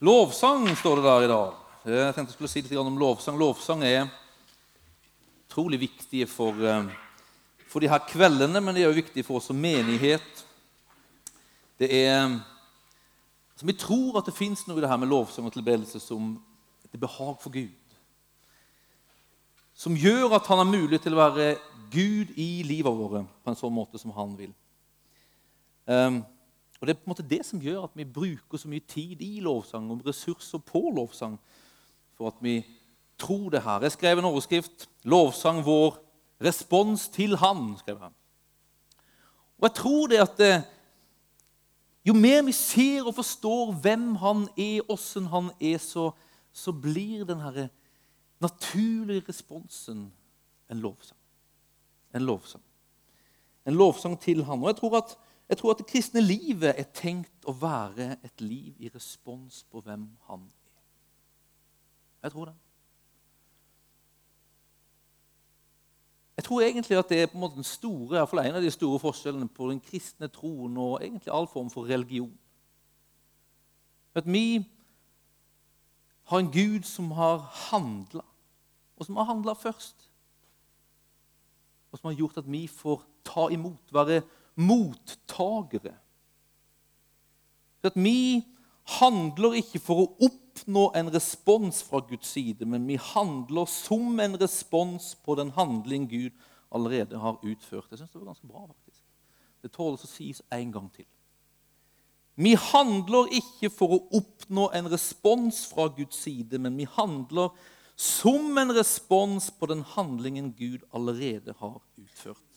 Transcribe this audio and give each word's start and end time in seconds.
Lovsang 0.00 0.76
står 0.76 0.96
det 0.96 1.04
der 1.04 1.22
i 1.22 1.28
dag. 1.28 1.56
Jeg 1.84 2.12
tenkte 2.14 2.30
jeg 2.30 2.36
skulle 2.38 2.48
si 2.48 2.60
litt 2.64 2.78
om 2.80 2.94
lovsang. 2.96 3.36
Lovsang 3.36 3.82
er 3.84 4.06
utrolig 5.44 5.76
viktig 5.82 6.22
for, 6.28 6.56
eh, 6.56 6.88
for 7.68 7.84
de 7.84 7.90
her 7.92 8.00
kveldene, 8.08 8.62
men 8.64 8.74
det 8.74 8.82
er 8.82 8.88
også 8.88 9.02
viktig 9.02 9.24
for 9.26 9.36
oss 9.36 9.50
som 9.50 9.60
menighet. 9.60 10.44
Det 11.76 11.92
er, 11.92 12.32
altså 13.52 13.66
Vi 13.66 13.72
tror 13.72 14.18
at 14.18 14.24
det 14.24 14.34
fins 14.34 14.66
noe 14.66 14.78
i 14.78 14.80
det 14.80 14.88
her 14.88 14.96
med 14.96 15.08
lovsang 15.08 15.44
og 15.44 15.52
tilbedelse 15.52 16.00
som 16.00 16.42
et 16.82 17.00
behag 17.00 17.36
for 17.42 17.50
Gud. 17.50 17.68
Som 19.74 19.96
gjør 19.96 20.32
at 20.32 20.46
han 20.46 20.64
har 20.64 20.64
mulighet 20.64 21.02
til 21.02 21.12
å 21.12 21.28
være 21.28 21.58
Gud 21.92 22.32
i 22.38 22.62
livet 22.64 22.88
vårt 22.88 23.28
på 23.44 23.50
en 23.50 23.56
sånn 23.56 23.74
måte 23.74 23.98
som 23.98 24.16
han 24.16 24.32
vil. 24.38 24.54
Um, 25.84 26.24
og 26.80 26.86
Det 26.86 26.94
er 26.94 26.98
på 26.98 27.04
en 27.04 27.10
måte 27.12 27.28
det 27.28 27.42
som 27.46 27.60
gjør 27.60 27.82
at 27.84 27.96
vi 27.96 28.04
bruker 28.04 28.58
så 28.58 28.68
mye 28.68 28.80
tid 28.88 29.20
i 29.20 29.40
lovsang 29.44 29.90
og 29.92 30.06
ressurser 30.06 30.58
på 30.64 30.80
lovsang, 30.96 31.36
for 32.16 32.32
at 32.32 32.38
vi 32.40 32.64
tror 33.18 33.50
det 33.50 33.62
her. 33.62 33.80
Jeg 33.80 33.92
skrev 33.92 34.18
en 34.18 34.24
overskrift 34.24 34.88
'Lovsang 35.04 35.64
vår 35.64 35.98
respons 36.40 37.08
til 37.08 37.36
Han'. 37.36 37.78
skrev 37.78 37.98
jeg. 38.00 38.10
Og 39.58 39.62
jeg 39.62 39.74
tror 39.74 40.06
det 40.06 40.16
at 40.16 40.38
det, 40.38 40.64
jo 42.04 42.12
mer 42.12 42.42
vi 42.42 42.52
ser 42.52 43.06
og 43.06 43.14
forstår 43.14 43.72
hvem 43.72 44.14
Han 44.14 44.48
er, 44.56 44.80
åssen 44.88 45.26
Han 45.26 45.50
er, 45.60 45.78
så, 45.78 46.10
så 46.52 46.72
blir 46.72 47.24
den 47.24 47.68
naturlige 48.40 49.24
responsen 49.28 50.12
en 50.70 50.80
lovsang. 50.80 51.18
En 52.14 52.22
lovsang. 52.22 52.62
En 53.66 53.74
lovsang 53.74 54.20
til 54.20 54.44
Han. 54.44 54.62
Og 54.62 54.66
jeg 54.66 54.76
tror 54.76 54.96
at 54.96 55.18
jeg 55.50 55.58
tror 55.58 55.70
at 55.70 55.78
det 55.78 55.86
kristne 55.90 56.20
livet 56.22 56.78
er 56.78 56.86
tenkt 56.94 57.46
å 57.50 57.52
være 57.58 58.12
et 58.22 58.40
liv 58.40 58.76
i 58.78 58.90
respons 58.94 59.64
på 59.66 59.80
hvem 59.82 60.04
han 60.28 60.44
er. 60.46 60.82
Jeg 62.22 62.32
tror 62.32 62.44
det. 62.44 62.54
Jeg 66.36 66.44
tror 66.44 66.62
egentlig 66.62 66.98
at 66.98 67.08
det 67.08 67.22
er 67.22 67.26
på 67.26 67.34
en 67.34 67.40
måte 67.40 67.58
den 67.58 67.66
store, 67.66 68.22
en 68.22 68.54
av 68.54 68.62
de 68.62 68.70
store 68.70 68.98
forskjellene 69.02 69.48
på 69.48 69.72
den 69.72 69.80
kristne 69.80 70.28
troen 70.30 70.78
og 70.78 71.02
egentlig 71.02 71.34
all 71.34 71.50
form 71.50 71.70
for 71.70 71.84
religion. 71.84 72.30
At 74.14 74.26
vi 74.26 74.62
har 76.30 76.38
en 76.38 76.52
Gud 76.52 76.86
som 76.86 77.10
har 77.10 77.42
handla, 77.72 78.22
og 78.96 79.06
som 79.06 79.16
har 79.16 79.24
handla 79.24 79.52
først. 79.52 80.10
Og 81.90 81.98
som 81.98 82.08
har 82.08 82.16
gjort 82.16 82.38
at 82.38 82.52
vi 82.52 82.66
får 82.66 83.02
ta 83.24 83.48
imot, 83.50 83.92
være 83.92 84.22
mottagere. 84.56 85.94
At 87.82 87.96
vi 87.96 88.44
handler 89.00 89.56
ikke 89.60 89.80
for 89.82 90.02
å 90.02 90.10
oppnå 90.26 90.90
en 90.98 91.12
respons 91.14 91.82
fra 91.86 92.02
Guds 92.08 92.32
side, 92.34 92.66
men 92.68 92.86
vi 92.88 92.98
handler 93.00 93.68
som 93.70 94.18
en 94.20 94.36
respons 94.40 95.14
på 95.24 95.36
den 95.40 95.52
handling 95.56 96.08
Gud 96.10 96.34
allerede 96.70 97.18
har 97.18 97.38
utført. 97.42 97.88
Jeg 97.90 97.98
synes 97.98 98.10
det 98.10 98.20
var 98.20 98.32
ganske 98.32 98.50
bra, 98.50 98.66
faktisk. 98.66 99.02
Det 99.62 99.72
tåles 99.72 100.04
å 100.04 100.10
sies 100.10 100.42
en 100.52 100.72
gang 100.72 100.90
til. 100.94 101.08
Vi 102.40 102.54
handler 102.56 103.32
ikke 103.36 103.68
for 103.74 103.96
å 103.96 104.04
oppnå 104.16 104.70
en 104.76 104.88
respons 104.88 105.64
fra 105.68 105.90
Guds 105.92 106.22
side, 106.24 106.60
men 106.62 106.78
vi 106.78 106.86
handler 106.88 107.52
som 108.00 108.56
en 108.58 108.72
respons 108.72 109.50
på 109.52 109.68
den 109.68 109.82
handlingen 109.96 110.54
Gud 110.56 110.86
allerede 110.96 111.52
har 111.58 111.82
utført. 112.00 112.49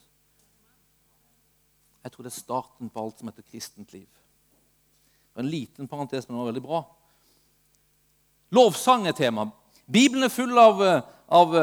Jeg 2.04 2.12
tror 2.12 2.26
det 2.26 2.34
er 2.34 2.42
starten 2.42 2.92
på 2.92 3.04
alt 3.04 3.20
som 3.20 3.30
heter 3.32 3.46
kristent 3.48 3.94
liv. 3.96 4.08
Og 5.34 5.44
En 5.44 5.50
liten 5.50 5.88
parentes, 5.88 6.28
men 6.28 6.36
det 6.36 6.42
var 6.42 6.52
veldig 6.52 6.66
bra. 6.66 6.84
Lovsang 8.54 9.08
er 9.08 9.18
tema. 9.18 9.48
Bibelen 9.90 10.28
er 10.28 10.34
full 10.34 10.58
av, 10.60 10.82
av 11.28 11.56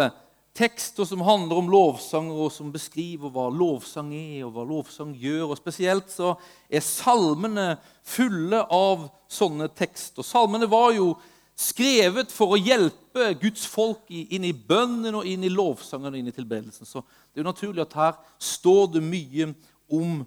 tekster 0.57 1.07
som 1.07 1.23
handler 1.25 1.61
om 1.61 1.71
lovsanger, 1.71 2.35
og 2.35 2.53
som 2.53 2.73
beskriver 2.73 3.31
hva 3.33 3.47
lovsang 3.53 4.11
er, 4.17 4.45
og 4.47 4.57
hva 4.57 4.67
lovsang 4.67 5.13
gjør. 5.17 5.53
Og 5.53 5.61
Spesielt 5.61 6.11
så 6.13 6.35
er 6.69 6.85
salmene 6.85 7.75
fulle 8.03 8.65
av 8.65 9.07
sånne 9.31 9.71
tekster. 9.77 10.27
Salmene 10.27 10.69
var 10.71 10.91
jo 10.97 11.15
skrevet 11.61 12.33
for 12.33 12.55
å 12.55 12.61
hjelpe 12.61 13.35
Guds 13.41 13.67
folk 13.69 14.09
inn 14.11 14.47
i 14.49 14.55
bønnen 14.57 15.19
og 15.19 15.27
inn 15.29 15.45
i 15.45 15.53
lovsangen 15.53 16.11
og 16.11 16.19
inn 16.19 16.31
i 16.31 16.35
tilbedelsen. 16.35 16.89
Så 16.89 17.05
det 17.05 17.39
er 17.39 17.45
jo 17.45 17.51
naturlig 17.51 17.85
at 17.85 17.99
her 18.01 18.17
står 18.41 18.95
det 18.97 19.05
mye 19.05 19.53
om 19.93 20.23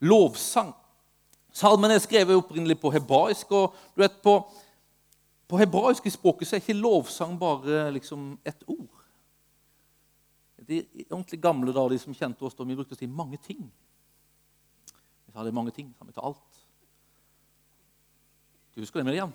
lovsang. 0.00 0.74
Salmen 1.56 1.90
er 1.90 2.02
skrevet 2.04 2.36
opprinnelig 2.36 2.78
på 2.80 2.90
hebraisk. 2.92 3.50
og 3.50 3.74
du 3.96 4.02
vet, 4.02 4.22
På, 4.22 4.50
på 5.48 5.58
hebraisk 5.58 6.06
i 6.06 6.10
språket 6.10 6.48
så 6.48 6.56
er 6.56 6.60
ikke 6.60 6.80
lovsang 6.80 7.38
bare 7.40 7.90
liksom 7.92 8.38
et 8.44 8.64
ord. 8.66 8.92
De 10.68 10.82
ordentlig 11.10 11.40
gamle 11.40 11.72
da, 11.72 11.88
de 11.88 11.98
som 11.98 12.14
kjente 12.14 12.42
oss, 12.42 12.54
da, 12.54 12.64
vi 12.64 12.74
brukte 12.74 12.96
å 12.96 12.98
si 12.98 13.06
mange 13.06 13.38
ting. 13.38 13.60
Vi 15.26 15.32
sa 15.32 15.44
det 15.44 15.52
er 15.52 15.58
mange 15.60 15.70
ting, 15.70 15.92
kan 15.98 16.08
vi 16.08 16.16
ta 16.16 16.24
alt. 16.26 16.62
Du 18.74 18.82
husker 18.82 19.00
det, 19.00 19.06
Miriam? 19.06 19.32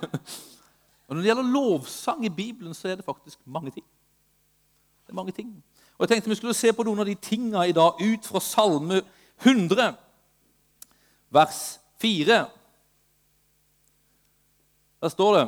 og 1.06 1.14
Når 1.14 1.20
det 1.20 1.28
gjelder 1.28 1.52
lovsang 1.52 2.24
i 2.26 2.32
Bibelen, 2.34 2.74
så 2.74 2.88
er 2.88 2.96
det 2.98 3.04
faktisk 3.06 3.38
mange 3.44 3.70
ting. 3.70 3.84
Det 5.04 5.12
er 5.12 5.20
mange 5.20 5.34
ting. 5.36 5.52
Og 6.00 6.06
jeg 6.06 6.14
tenkte 6.14 6.30
Vi 6.32 6.38
skulle 6.38 6.56
se 6.56 6.72
på 6.72 6.84
noen 6.86 7.02
av 7.02 7.08
de 7.10 7.14
tingene 7.20 7.66
i 7.68 7.76
dag 7.76 8.00
ut 8.00 8.24
fra 8.24 8.40
Salme 8.40 9.02
100, 9.44 9.90
vers 11.28 11.58
4. 12.00 12.38
Der 15.00 15.12
står 15.12 15.36
det 15.36 15.44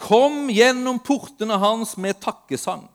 Kom 0.00 0.48
gjennom 0.52 0.96
portene 1.04 1.58
hans 1.60 1.94
med 2.00 2.16
takkesang, 2.24 2.86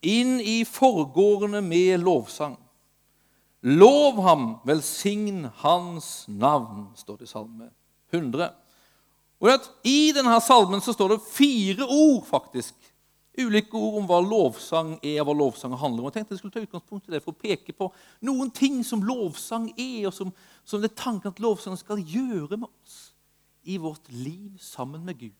inn 0.00 0.38
i 0.40 0.62
forgårdene 0.64 1.60
med 1.64 2.00
lovsang. 2.00 2.56
Lov 3.60 4.20
ham, 4.24 4.54
velsign 4.64 5.50
hans 5.60 6.24
navn, 6.28 6.88
står 6.96 7.20
det 7.20 7.28
i 7.28 7.32
Salme 7.32 7.68
100. 8.12 8.48
Og 9.40 9.68
I 9.84 10.12
denne 10.16 10.40
salmen 10.44 10.80
så 10.84 10.96
står 10.96 11.14
det 11.14 11.24
fire 11.28 11.84
ord 11.84 12.24
faktisk 12.28 12.89
ulike 13.46 13.76
ord 13.76 13.98
om 14.00 14.08
hva 14.08 14.20
lovsang 14.22 14.94
er, 14.98 15.20
og 15.20 15.30
hva 15.30 15.36
lovsang 15.38 15.74
handler 15.78 16.02
om. 16.02 16.08
Jeg 16.08 16.18
tenkte 16.18 16.36
jeg 16.36 16.42
skulle 16.42 16.54
ta 16.54 16.64
utgangspunkt 16.64 17.08
i 17.08 17.14
det 17.14 17.22
for 17.24 17.34
å 17.34 17.40
peke 17.40 17.74
på 17.76 17.90
noen 18.26 18.50
ting 18.54 18.80
som 18.86 19.04
lovsang 19.06 19.68
er, 19.76 20.08
og 20.10 20.14
som, 20.16 20.32
som 20.64 20.82
det 20.82 20.92
er 20.92 21.02
tanken 21.02 21.32
at 21.32 21.42
lovsang 21.42 21.78
skal 21.80 22.02
gjøre 22.02 22.60
med 22.60 22.68
oss 22.68 22.98
i 23.68 23.76
vårt 23.80 24.08
liv 24.12 24.56
sammen 24.62 25.04
med 25.04 25.18
Gud. 25.20 25.36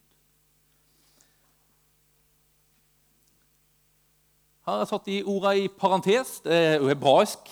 Her 4.66 4.77
har 4.77 4.84
jeg 4.84 4.93
satt 4.93 5.09
de 5.09 5.22
ordene 5.25 5.65
i 5.65 5.69
parentes. 5.72 6.37
Det 6.44 6.55
er 6.55 6.84
hebraisk, 6.84 7.49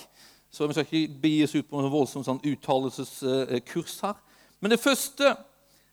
så 0.51 0.67
vi 0.67 0.77
skal 0.77 0.85
ikke 0.85 1.19
begi 1.21 1.43
oss 1.43 1.55
ut 1.57 1.67
på 1.69 1.81
en 1.81 1.91
voldsom 1.91 2.23
sånn 2.25 2.41
uttalelseskurs 2.45 3.97
her. 4.05 4.19
Men 4.61 4.73
det 4.73 4.81
første 4.81 5.33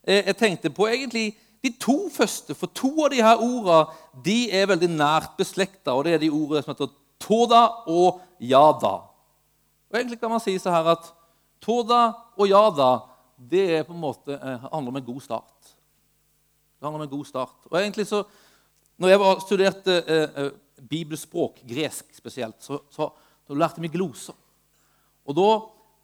jeg 0.07 0.37
tenkte 0.39 0.71
på, 0.71 0.87
egentlig 0.87 1.33
de 1.67 1.73
to 1.83 1.97
første, 2.13 2.55
for 2.55 2.71
to 2.75 2.93
av 3.05 3.11
de 3.13 3.23
her 3.25 3.43
ordene 3.43 4.23
de 4.25 4.39
er 4.55 4.71
veldig 4.71 4.89
nært 4.95 5.37
beslekta. 5.39 5.95
Og 5.95 6.07
det 6.07 6.17
er 6.17 6.23
de 6.23 6.33
ordene 6.33 6.63
som 6.63 6.73
heter 6.73 6.95
toda 7.23 7.63
og 7.91 8.23
jada. 8.41 8.95
Og 9.91 9.99
Egentlig 9.99 10.21
kan 10.21 10.33
man 10.33 10.43
si 10.43 10.57
så 10.61 10.73
her 10.75 10.95
at 10.95 11.11
toda 11.63 12.01
og 12.37 12.49
jada 12.51 12.91
det 13.37 13.65
er 13.79 13.85
på 13.85 13.93
en 13.93 14.01
måte, 14.01 14.33
eh, 14.33 14.67
handler 14.73 14.95
om 14.95 14.97
en 14.97 15.05
god 15.05 15.21
start. 15.21 15.73
Det 16.77 16.87
handler 16.87 17.03
om 17.03 17.09
en 17.09 17.19
god 17.19 17.25
start. 17.29 17.67
Og 17.71 17.79
egentlig 17.81 18.07
så, 18.07 18.23
når 18.97 19.09
jeg 19.09 19.37
studerte 19.45 19.97
eh, 20.09 20.45
eh, 20.45 20.51
bibelspråk, 20.89 21.61
gresk 21.69 22.15
spesielt, 22.17 22.57
så, 22.65 22.81
så, 22.91 23.11
så 23.47 23.55
lærte 23.55 23.81
vi 23.81 23.93
gloser. 23.93 24.35
Og 25.27 25.37
da 25.37 25.51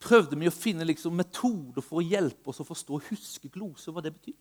prøvde 0.02 0.36
vi 0.38 0.50
å 0.50 0.54
finne 0.54 0.84
liksom, 0.84 1.14
metoder 1.16 1.84
for 1.84 2.00
å 2.00 2.04
hjelpe 2.04 2.50
oss 2.50 2.60
å 2.60 2.68
forstå 2.68 2.98
og 2.98 3.08
huske 3.08 3.48
gloser, 3.52 3.94
hva 3.94 4.04
det 4.04 4.12
betyr. 4.16 4.36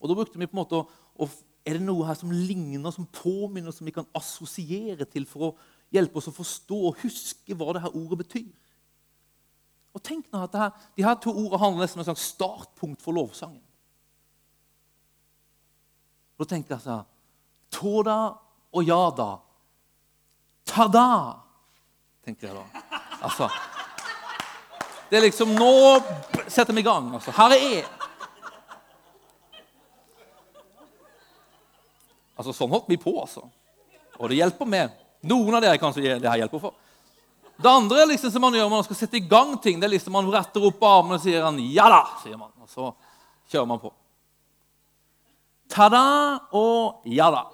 Og 0.00 0.08
da 0.08 0.16
brukte 0.16 0.38
vi 0.40 0.48
på 0.48 0.56
en 0.56 0.62
måte 0.64 0.80
å, 0.80 1.30
Er 1.66 1.76
det 1.76 1.84
noe 1.84 2.06
her 2.08 2.16
som 2.16 2.30
ligner, 2.32 2.90
som 2.90 3.04
påminner, 3.04 3.70
som 3.70 3.84
vi 3.84 3.92
kan 3.92 4.06
assosiere 4.16 5.04
til 5.04 5.26
for 5.28 5.50
å 5.50 5.56
hjelpe 5.92 6.16
oss 6.16 6.30
å 6.30 6.32
forstå 6.32 6.78
og 6.88 7.02
huske 7.02 7.52
hva 7.54 7.74
det 7.76 7.82
her 7.84 7.96
ordet 7.96 8.18
betyr? 8.22 8.48
Og 9.92 10.02
tenk 10.02 10.30
nå 10.32 10.40
at 10.42 10.56
her, 10.56 10.70
De 10.96 11.04
her 11.04 11.18
to 11.20 11.30
ordene 11.30 11.60
handler 11.60 11.84
nesten 11.84 12.00
om 12.00 12.06
et 12.06 12.08
slags 12.08 12.30
startpunkt 12.32 13.02
for 13.02 13.12
lovsangen. 13.12 13.60
Da 16.40 16.48
tenker 16.48 16.78
jeg 16.78 16.86
sånn 16.86 17.04
Toda 17.70 18.18
og 18.72 18.86
Jada. 18.88 19.30
Tada, 20.64 21.36
tenker 22.24 22.48
jeg 22.48 22.56
da. 22.56 22.84
Altså, 23.20 23.50
Det 25.10 25.18
er 25.18 25.26
liksom 25.26 25.52
Nå 25.58 26.00
setter 26.48 26.72
vi 26.72 26.80
i 26.80 26.88
gang. 26.88 27.12
altså. 27.14 27.30
Her 27.36 27.50
er 27.50 27.66
jeg. 27.68 27.84
Altså, 32.40 32.54
Sånn 32.56 32.72
holdt 32.72 32.88
vi 32.88 32.96
på, 33.00 33.12
altså. 33.20 33.44
Og 34.16 34.30
det 34.32 34.40
hjelper 34.40 34.68
med. 34.68 34.96
Noen 35.28 35.58
av 35.58 35.64
dere 35.64 35.80
kanskje 35.80 36.16
det 36.16 36.28
her 36.30 36.40
hjelper 36.40 36.62
for. 36.62 36.78
Det 37.60 37.68
andre 37.68 38.06
liksom, 38.08 38.32
som 38.32 38.40
man 38.40 38.56
gjør 38.56 38.70
når 38.70 38.78
man 38.78 38.86
skal 38.86 38.96
sette 38.96 39.18
i 39.20 39.26
gang 39.28 39.52
ting, 39.60 39.76
det 39.80 39.84
er 39.84 39.92
liksom 39.92 40.14
man 40.16 40.28
retter 40.32 40.64
opp 40.64 40.80
armene 40.88 41.18
og 41.18 41.24
sier 41.24 41.44
han, 41.44 41.58
'ja 41.60 41.90
da'. 41.92 42.22
sier 42.22 42.38
man. 42.40 42.52
Og 42.64 42.68
så, 42.72 42.88
kjører 43.50 43.68
man 43.68 43.80
på. 43.82 43.92
Ta-da 45.70 46.04
og 46.56 47.02
ja 47.06 47.30
da. 47.30 47.44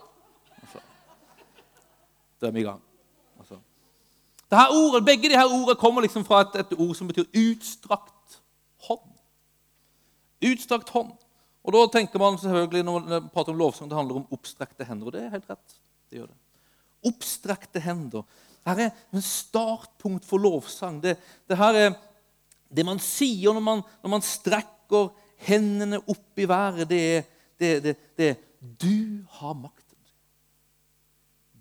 Da 2.41 2.49
er 2.49 2.53
vi 2.53 2.61
i 2.61 2.67
gang. 2.67 2.81
Altså. 3.41 3.59
Ordet, 4.53 5.05
begge 5.05 5.31
disse 5.31 5.44
ordene 5.44 5.77
kommer 5.81 6.05
liksom 6.05 6.25
fra 6.25 6.43
et, 6.44 6.56
et, 6.61 6.75
ord 6.79 6.94
som 6.97 7.09
betyr 7.09 7.25
utstrakt 7.33 8.41
hånd. 8.88 9.06
Utstrakt 10.44 10.93
hånd. 10.93 11.15
Og 11.66 11.74
da 11.74 11.82
tenker 11.96 12.22
man 12.22 12.36
selvfølgelig 12.38 12.86
når 12.86 13.06
man 13.10 13.30
prater 13.34 13.50
om 13.50 13.58
lovsang, 13.58 13.90
det 13.90 13.98
handler 13.98 14.20
om 14.20 14.34
oppstrekte 14.36 14.86
hender. 14.86 15.08
Og 15.08 15.14
det 15.16 15.24
er 15.24 15.32
helt 15.34 15.48
rett. 15.50 15.78
Det 16.06 16.20
gjør 16.20 16.28
det. 16.30 16.36
Oppstrekte 17.10 17.82
hender. 17.82 18.26
Dette 18.66 18.86
er 18.86 19.14
en 19.14 19.24
startpunkt 19.24 20.26
for 20.26 20.42
lovsang. 20.42 21.00
Det, 21.02 21.16
det 21.50 21.58
her 21.58 21.78
er 21.80 21.88
det 22.70 22.84
man 22.86 23.00
sier 23.02 23.54
når 23.54 23.64
man, 23.66 23.82
når 24.02 24.14
man 24.14 24.24
strekker 24.26 25.10
hendene 25.46 26.00
opp 26.02 26.38
i 26.38 26.46
været, 26.48 26.86
det 26.90 27.00
er, 27.02 27.26
det, 27.58 27.72
det, 27.84 27.96
det 28.18 28.30
Du 28.60 29.24
har 29.38 29.54
makten. 29.54 29.98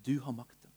Du 0.06 0.20
har 0.22 0.34
makten. 0.34 0.72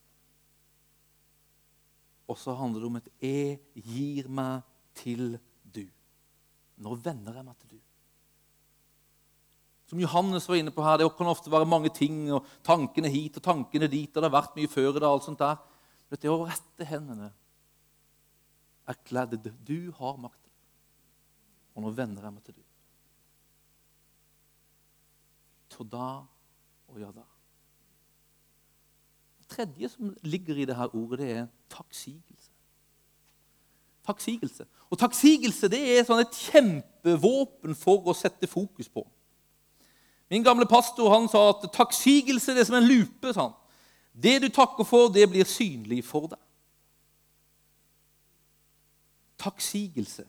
Og 2.28 2.36
så 2.36 2.52
handler 2.56 2.80
det 2.80 2.86
om 2.86 2.96
et 2.96 3.08
'jeg 3.20 3.60
gir 3.74 4.28
meg 4.28 4.62
til 4.94 5.38
du'. 5.64 5.92
Nå 6.76 6.94
vender 6.94 7.34
jeg 7.34 7.44
meg 7.44 7.56
til 7.58 7.70
du. 7.70 7.80
Som 9.88 10.00
Johannes 10.00 10.48
var 10.48 10.58
inne 10.60 10.70
på 10.70 10.84
her, 10.84 10.98
Det 10.98 11.16
kan 11.16 11.26
ofte 11.26 11.50
være 11.50 11.66
mange 11.66 11.88
ting, 11.88 12.30
og 12.32 12.44
tankene 12.62 13.08
hit 13.08 13.36
og 13.36 13.42
tankene 13.42 13.88
dit. 13.88 14.16
og 14.16 14.22
det 14.22 14.30
har 14.30 14.42
vært 14.42 14.56
mye 14.56 14.68
før 14.68 14.90
i 14.96 15.00
det, 15.00 15.08
alt 15.08 15.24
sånt 15.24 15.38
der. 15.38 15.56
Men 16.10 16.18
det 16.20 16.30
å 16.30 16.44
rette 16.44 16.84
hendene 16.84 17.32
erklærte 18.88 19.54
du 19.64 19.92
har 19.92 20.16
makten. 20.16 20.52
Og 21.74 21.82
nå 21.82 21.90
vender 21.94 22.24
jeg 22.24 22.34
meg 22.34 22.44
til 22.44 22.54
du. 22.54 22.62
Toda 25.70 26.26
og 26.88 27.00
jada. 27.00 27.24
Det 29.38 29.48
tredje 29.48 29.88
som 29.88 30.16
ligger 30.22 30.56
i 30.56 30.64
dette 30.68 30.88
ordet, 30.94 31.18
det 31.20 31.30
er 31.36 31.46
takksigelse. 31.70 32.50
Takksigelse. 34.08 34.66
Og 34.90 34.98
takksigelse 34.98 35.68
det 35.70 35.80
er 35.92 36.04
sånn 36.08 36.24
et 36.24 36.40
kjempevåpen 36.48 37.76
for 37.76 38.08
å 38.08 38.16
sette 38.16 38.48
fokus 38.50 38.88
på. 38.88 39.04
Min 40.30 40.44
gamle 40.44 40.66
pastor 40.68 41.08
han 41.12 41.28
sa 41.28 41.48
at 41.54 41.70
takksigelse 41.72 42.52
er 42.52 42.66
som 42.68 42.76
en 42.76 42.88
lupe. 42.88 43.32
sa 43.32 43.48
han. 43.48 43.56
Det 44.12 44.42
du 44.42 44.48
takker 44.48 44.84
for, 44.84 45.08
det 45.08 45.28
blir 45.30 45.48
synlig 45.48 46.02
for 46.04 46.28
deg 46.28 46.40
takksigelse. 49.38 50.24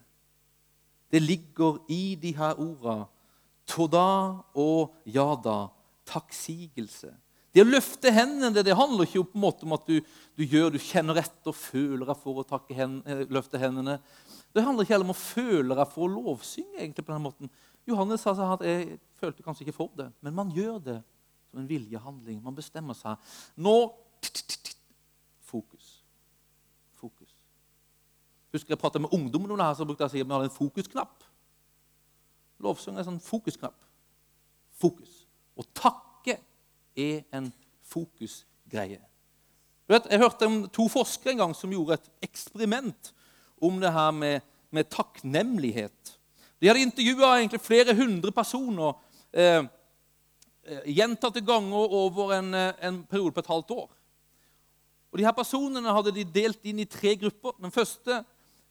Det 1.12 1.22
ligger 1.22 1.80
i 1.90 2.16
de 2.22 2.36
her 2.38 2.60
ordene. 2.60 3.08
Toda 3.70 4.06
og 4.58 4.96
jada. 5.06 5.70
Takksigelse. 6.10 7.12
Det 7.54 7.64
å 7.66 7.70
løfte 7.70 8.12
hendene 8.14 8.62
det 8.62 8.76
handler 8.78 9.08
ikke 9.08 9.26
måte 9.42 9.66
om 9.66 9.74
at 9.74 9.88
du, 9.90 9.98
du 10.38 10.44
gjør, 10.46 10.70
du 10.74 10.82
kjenner 10.82 11.18
etter 11.22 11.56
føler 11.56 12.06
deg 12.06 12.20
for 12.22 12.44
å 12.44 12.60
hen, 12.78 13.00
eh, 13.10 13.24
løfte 13.30 13.62
hendene. 13.62 13.98
Det 14.54 14.64
handler 14.66 14.86
ikke 14.86 14.94
heller 14.94 15.10
om 15.10 15.16
å 15.16 15.18
føle 15.18 15.78
deg 15.78 15.90
for 15.90 16.06
å 16.06 16.14
lovsynge. 16.14 16.78
egentlig 16.78 17.06
på 17.06 17.14
den 17.14 17.26
måten. 17.26 17.50
Johannes 17.88 18.22
sa 18.22 18.34
at 18.54 18.66
jeg 18.66 19.00
følte 19.20 19.44
kanskje 19.44 19.66
ikke 19.66 19.78
for 19.78 19.94
det, 19.98 20.10
men 20.22 20.36
man 20.36 20.52
gjør 20.54 20.78
det 20.84 21.00
som 21.50 21.62
en 21.62 21.70
viljehandling. 21.70 22.42
Man 22.44 22.58
bestemmer 22.58 22.98
seg. 22.98 23.18
Nå 23.58 23.76
fokus. 25.50 26.04
Fokus. 27.00 27.36
Husker 28.54 28.74
jeg 28.74 28.82
pratet 28.82 29.02
med 29.02 29.14
ungdommen 29.14 29.52
om 29.52 29.58
det 29.58 29.66
her, 29.66 29.78
så 29.78 29.86
brukte 29.86 30.06
jeg 30.06 30.12
å 30.12 30.14
si 30.14 30.22
at 30.24 30.28
vi 30.28 30.36
hadde 30.36 30.50
en 30.50 30.56
fokusknapp. 30.56 31.26
Lovsang 32.60 32.98
er 32.98 33.04
en 33.04 33.12
sånn 33.14 33.24
fokusknapp. 33.24 33.78
Fokus. 34.80 35.24
Å 35.60 35.66
takke 35.76 36.40
er 37.00 37.24
en 37.36 37.52
fokusgreie. 37.90 39.02
Vet, 39.90 40.06
jeg 40.12 40.22
hørte 40.22 40.50
om 40.50 40.60
to 40.74 40.86
forskere 40.92 41.34
en 41.34 41.44
gang 41.44 41.56
som 41.58 41.72
gjorde 41.74 41.98
et 41.98 42.10
eksperiment 42.30 43.14
om 43.66 43.80
det 43.82 43.92
her 43.94 44.12
med, 44.16 44.46
med 44.76 44.90
takknemlighet. 44.94 46.19
De 46.60 46.68
hadde 46.68 46.84
intervjua 46.84 47.60
flere 47.64 47.96
hundre 47.96 48.32
personer 48.36 48.98
eh, 49.32 49.64
eh, 50.64 50.90
gjentatte 50.96 51.42
ganger 51.42 51.96
over 52.02 52.34
en, 52.36 52.54
eh, 52.54 52.74
en, 52.82 53.04
periode 53.04 53.34
på 53.34 53.40
et 53.40 53.54
halvt 53.54 53.72
år. 53.72 53.90
Og 55.12 55.18
de 55.18 55.26
her 55.26 55.34
Personene 55.34 55.96
hadde 55.96 56.14
de 56.14 56.24
delt 56.24 56.60
inn 56.68 56.80
i 56.80 56.86
tre 56.86 57.16
grupper. 57.16 57.56
Den 57.62 57.72
første 57.72 58.24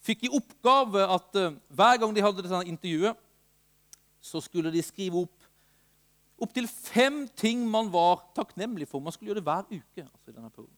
fikk 0.04 0.26
i 0.26 0.32
oppgave 0.32 1.06
at 1.08 1.40
eh, 1.40 1.56
hver 1.68 1.98
gang 2.02 2.14
de 2.14 2.22
hadde 2.22 2.44
dette 2.44 2.64
intervjuet, 2.68 3.16
så 4.20 4.40
skulle 4.40 4.72
de 4.74 4.82
skrive 4.82 5.24
opp 5.24 5.34
opptil 6.38 6.68
fem 6.70 7.24
ting 7.34 7.64
man 7.66 7.88
var 7.90 8.20
takknemlig 8.36 8.86
for. 8.86 9.02
Man 9.02 9.10
skulle 9.10 9.32
gjøre 9.32 9.40
det 9.40 9.48
hver 9.48 9.64
uke. 9.72 10.04
altså 10.04 10.30
i 10.30 10.34
denne 10.36 10.50
perioden. 10.50 10.76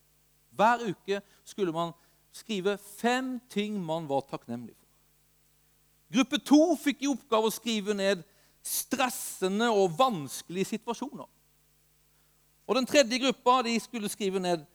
Hver 0.56 0.84
uke 0.88 1.20
skulle 1.44 1.72
man 1.72 1.92
skrive 2.32 2.78
fem 2.78 3.40
ting 3.50 3.76
man 3.84 4.08
var 4.08 4.24
takknemlig 4.30 4.72
for. 4.78 4.89
Gruppe 6.10 6.40
to 6.42 6.74
fikk 6.80 7.04
i 7.04 7.10
oppgave 7.10 7.48
å 7.48 7.54
skrive 7.54 7.94
ned 7.94 8.24
stressende 8.66 9.70
og 9.72 9.94
vanskelige 9.98 10.74
situasjoner. 10.74 11.28
Og 12.66 12.76
Den 12.76 12.86
tredje 12.86 13.18
gruppa 13.18 13.60
de 13.66 13.76
skulle 13.82 14.10
skrive 14.10 14.42
ned 14.42 14.66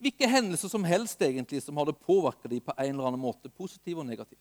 hvilke 0.00 0.28
hendelser 0.28 0.72
som 0.72 0.84
helst 0.84 1.20
egentlig 1.24 1.60
som 1.62 1.76
hadde 1.80 1.96
påvirka 1.96 2.48
dem 2.48 2.62
på 2.64 2.72
en 2.76 2.94
eller 2.94 3.10
annen 3.10 3.20
måte, 3.20 3.52
positivt 3.52 4.00
og 4.00 4.08
negativt. 4.08 4.40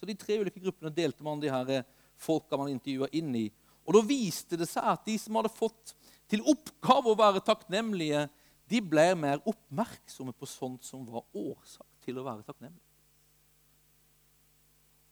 Så 0.00 0.06
De 0.08 0.16
tre 0.16 0.38
ulike 0.40 0.60
gruppene 0.60 0.92
delte 0.94 1.24
man 1.24 1.40
de 1.40 1.52
her 1.52 1.84
folka 2.16 2.56
man 2.56 2.72
intervjua, 2.72 3.10
inn 3.12 3.34
i. 3.36 3.46
Og 3.86 3.94
Da 3.94 4.04
viste 4.04 4.56
det 4.56 4.68
seg 4.68 4.84
at 4.84 5.04
de 5.04 5.16
som 5.20 5.36
hadde 5.36 5.52
fått 5.52 5.94
til 6.28 6.44
oppgave 6.44 7.12
å 7.12 7.18
være 7.18 7.44
takknemlige, 7.44 8.26
de 8.68 8.80
ble 8.84 9.06
mer 9.16 9.40
oppmerksomme 9.48 10.34
på 10.36 10.48
sånt 10.48 10.84
som 10.84 11.06
var 11.08 11.24
årsak 11.32 11.88
til 12.04 12.20
å 12.20 12.26
være 12.26 12.44
takknemlige. 12.44 12.87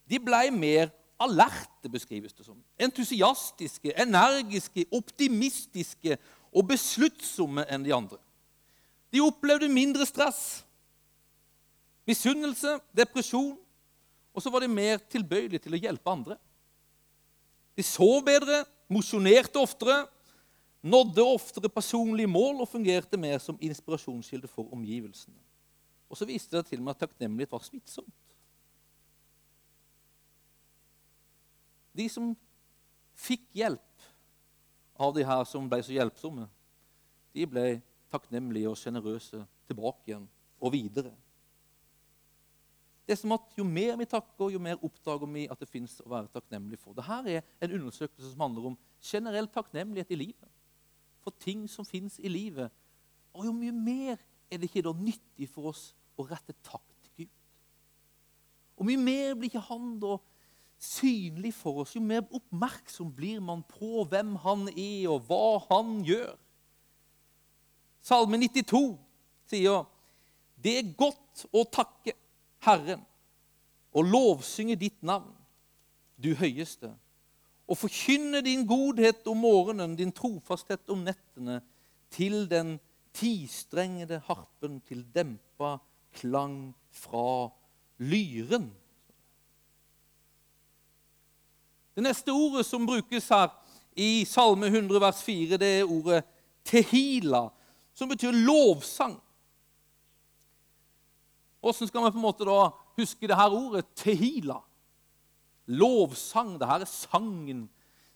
De 0.07 0.21
ble 0.23 0.51
mer 0.55 0.91
alerte, 1.21 1.91
beskrives 1.91 2.35
det 2.37 2.47
som. 2.47 2.59
Entusiastiske, 2.79 3.95
energiske, 3.99 4.87
optimistiske 4.95 6.19
og 6.53 6.69
besluttsomme 6.71 7.65
enn 7.73 7.85
de 7.87 7.95
andre. 7.95 8.21
De 9.13 9.23
opplevde 9.25 9.69
mindre 9.73 10.07
stress, 10.07 10.65
misunnelse, 12.07 12.79
depresjon. 12.97 13.57
Og 14.37 14.43
så 14.45 14.53
var 14.53 14.61
de 14.61 14.69
mer 14.69 15.01
tilbøyelige 15.09 15.65
til 15.65 15.75
å 15.75 15.81
hjelpe 15.81 16.13
andre. 16.13 16.37
De 17.77 17.85
sov 17.85 18.21
bedre, 18.27 18.67
mosjonerte 18.93 19.57
oftere, 19.57 20.03
nådde 20.85 21.25
oftere 21.25 21.71
personlige 21.73 22.29
mål 22.29 22.61
og 22.63 22.69
fungerte 22.69 23.17
mer 23.17 23.41
som 23.43 23.57
inspirasjonskilde 23.65 24.49
for 24.53 24.69
omgivelsene. 24.77 25.41
Og 26.13 26.21
så 26.21 26.29
viste 26.29 26.53
det 26.57 26.69
til 26.69 26.85
meg 26.85 26.95
at 26.95 27.07
takknemlighet 27.07 27.57
var 27.57 27.65
smittsomt. 27.65 28.13
De 31.97 32.09
som 32.13 32.33
fikk 33.17 33.47
hjelp 33.57 34.09
av 35.01 35.15
de 35.17 35.25
her 35.27 35.45
som 35.49 35.69
ble 35.69 35.81
så 35.85 35.95
hjelpsomme, 35.95 36.47
de 37.37 37.47
ble 37.49 37.67
takknemlige 38.13 38.71
og 38.71 38.79
sjenerøse 38.81 39.43
tilbake 39.69 40.11
igjen 40.11 40.27
og 40.61 40.73
videre. 40.73 41.13
Det 43.07 43.15
er 43.15 43.21
som 43.21 43.37
at 43.37 43.53
Jo 43.57 43.65
mer 43.65 43.95
vi 44.01 44.07
takker, 44.11 44.51
jo 44.51 44.59
mer 44.59 44.81
oppdager 44.83 45.31
vi 45.31 45.45
at 45.51 45.61
det 45.63 45.69
fins 45.71 46.01
å 46.03 46.11
være 46.11 46.33
takknemlig 46.33 46.79
for. 46.81 46.97
Dette 46.97 47.37
er 47.37 47.45
en 47.63 47.77
undersøkelse 47.79 48.33
som 48.33 48.43
handler 48.43 48.73
om 48.73 48.79
generell 48.99 49.47
takknemlighet 49.53 50.11
i 50.11 50.19
livet. 50.25 50.51
For 51.23 51.35
ting 51.39 51.69
som 51.71 51.87
fins 51.87 52.19
i 52.19 52.31
livet. 52.31 52.73
Og 53.37 53.47
jo 53.47 53.53
mye 53.55 53.75
mer 53.75 54.19
er 54.51 54.59
det 54.59 54.71
ikke 54.71 54.85
da 54.89 54.95
nyttig 54.97 55.49
for 55.53 55.71
oss 55.71 55.91
å 56.19 56.27
rette 56.27 56.57
takk 56.67 56.87
til 57.05 57.13
Gud? 57.23 57.33
Og 58.77 58.89
mye 58.91 59.01
mer 59.01 59.37
blir 59.37 59.53
ikke 59.53 59.67
han 59.69 59.95
da 60.03 60.17
synlig 60.79 61.55
for 61.57 61.83
oss, 61.83 61.95
jo 61.97 62.03
mer 62.05 62.27
oppmerksom 62.35 63.11
blir 63.17 63.41
man 63.41 63.63
på 63.69 64.05
hvem 64.11 64.35
han 64.45 64.69
er, 64.73 65.09
og 65.13 65.27
hva 65.29 65.59
han 65.71 66.01
gjør. 66.07 66.35
Salme 68.07 68.39
92 68.39 68.97
sier 69.51 69.87
det 70.63 70.77
er 70.81 70.95
godt 70.99 71.47
å 71.55 71.65
takke 71.69 72.15
Herren 72.65 73.03
og 73.97 74.09
lovsynge 74.09 74.77
ditt 74.79 74.99
navn, 75.07 75.33
du 76.17 76.33
høyeste, 76.37 76.91
og 77.67 77.79
forkynne 77.81 78.43
din 78.45 78.65
godhet 78.69 79.27
om 79.29 79.41
morgenen, 79.43 79.97
din 79.99 80.13
trofasthet 80.15 80.93
om 80.93 81.03
nettene, 81.07 81.61
til 82.13 82.45
den 82.51 82.77
tistrengede 83.17 84.21
harpen, 84.29 84.79
til 84.87 85.03
dempa 85.15 85.77
klang 86.17 86.75
fra 86.95 87.49
lyren. 87.99 88.69
Det 91.97 92.05
neste 92.05 92.33
ordet 92.33 92.67
som 92.69 92.85
brukes 92.85 93.29
her 93.33 93.49
i 93.97 94.27
Salme 94.29 94.69
100 94.69 95.01
vers 95.01 95.21
4, 95.25 95.57
det 95.57 95.69
er 95.79 95.89
ordet 95.89 96.27
tehila 96.67 97.47
som 97.97 98.11
betyr 98.11 98.37
lovsang. 98.37 99.15
Hvordan 101.65 101.89
skal 101.89 102.05
vi 102.05 102.11
på 102.13 102.21
en 102.21 102.27
måte 102.27 102.45
da 102.45 102.59
huske 102.99 103.31
det 103.31 103.39
her 103.39 103.57
ordet 103.57 103.89
tehila? 103.97 104.59
Lovsang. 105.73 106.59
Det 106.61 106.69
her 106.69 106.85
er 106.85 106.91
sangen. 106.91 107.65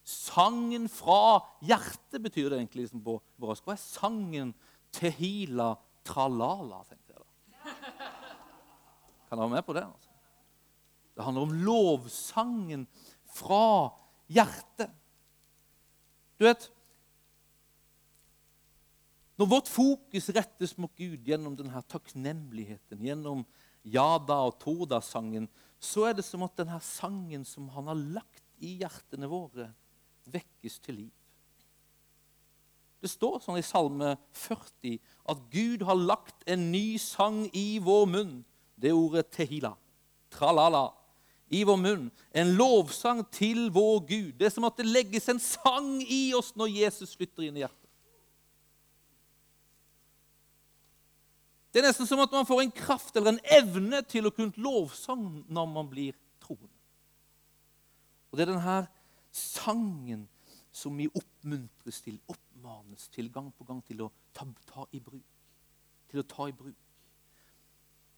Sangen 0.05 0.85
fra 0.93 1.41
hjertet, 1.65 2.21
betyr 2.21 2.51
det 2.51 2.61
egentlig 2.61 2.85
liksom 2.85 3.01
på 3.07 3.17
hebraisk. 3.17 3.65
Hva 3.65 3.79
er 3.79 3.81
sangen 3.81 4.53
tehila 4.93 5.73
tralala? 6.05 6.85
tenkte 6.85 7.17
jeg 7.17 7.25
da. 7.25 7.75
Kan 9.31 9.39
dere 9.39 9.47
være 9.47 9.57
med 9.57 9.65
på 9.65 9.79
det? 9.79 9.89
altså? 9.89 10.11
Det 11.17 11.25
handler 11.25 11.43
om 11.49 11.57
lovsangen 11.65 12.87
fra 13.35 13.93
hjertet. 14.31 14.93
Du 16.41 16.47
vet 16.49 16.71
Når 19.41 19.49
vårt 19.49 19.69
fokus 19.73 20.27
rettes 20.37 20.75
mot 20.77 20.93
Gud 21.01 21.25
gjennom 21.25 21.55
denne 21.57 21.81
takknemligheten, 21.89 23.01
gjennom 23.01 23.47
Jada 23.89 24.37
og 24.45 24.59
Toda-sangen, 24.61 25.47
så 25.81 26.11
er 26.11 26.19
det 26.19 26.27
som 26.27 26.45
at 26.45 26.59
denne 26.61 26.77
sangen 26.85 27.47
som 27.49 27.71
han 27.73 27.89
har 27.89 28.03
lagt 28.21 28.45
i 28.61 28.75
hjertene 28.83 29.31
våre, 29.33 29.71
vekkes 30.29 30.77
til 30.85 30.99
liv. 30.99 31.15
Det 33.01 33.09
står 33.09 33.41
sånn 33.41 33.57
i 33.57 33.65
Salme 33.65 34.13
40 34.37 34.99
at 35.33 35.45
Gud 35.53 35.87
har 35.89 35.97
lagt 35.97 36.45
en 36.45 36.69
ny 36.69 37.01
sang 37.01 37.47
i 37.57 37.81
vår 37.81 38.07
munn. 38.13 38.35
Det 38.77 38.93
ordet 38.93 39.31
tehila. 39.33 39.73
Tralala. 40.33 40.91
I 41.51 41.65
vår 41.67 41.79
munn. 41.81 42.09
En 42.31 42.55
lovsang 42.55 43.25
til 43.35 43.69
vår 43.75 44.01
Gud. 44.07 44.33
Det 44.39 44.47
er 44.47 44.55
som 44.55 44.67
at 44.69 44.79
det 44.79 44.87
legges 44.87 45.29
en 45.33 45.41
sang 45.43 45.99
i 46.07 46.31
oss 46.39 46.53
når 46.59 46.71
Jesus 46.77 47.17
flytter 47.19 47.49
inn 47.49 47.59
i 47.59 47.65
hjertet. 47.65 47.81
Det 51.71 51.81
er 51.81 51.87
nesten 51.87 52.07
som 52.07 52.23
at 52.23 52.33
man 52.35 52.47
får 52.47 52.65
en 52.65 52.75
kraft 52.75 53.17
eller 53.17 53.37
en 53.37 53.45
evne 53.59 54.03
til 54.11 54.27
å 54.27 54.35
kunne 54.35 54.59
lovsang 54.59 55.23
når 55.47 55.69
man 55.71 55.91
blir 55.91 56.17
troende. 56.43 56.75
Og 58.31 58.39
Det 58.39 58.47
er 58.47 58.53
denne 58.53 58.79
sangen 59.35 60.27
som 60.75 60.97
vi 60.99 61.09
oppmuntres 61.15 62.01
til, 62.03 62.19
oppmanes 62.31 63.09
til 63.15 63.31
gang 63.33 63.51
på 63.55 63.67
gang 63.67 63.83
til 63.87 64.03
å 64.07 64.11
ta, 64.35 64.47
ta 64.71 64.87
i 64.95 65.01
bruk. 65.03 65.27
Til 66.11 66.23
å 66.23 66.27
ta 66.27 66.47
i 66.51 66.55
bruk. 66.55 66.79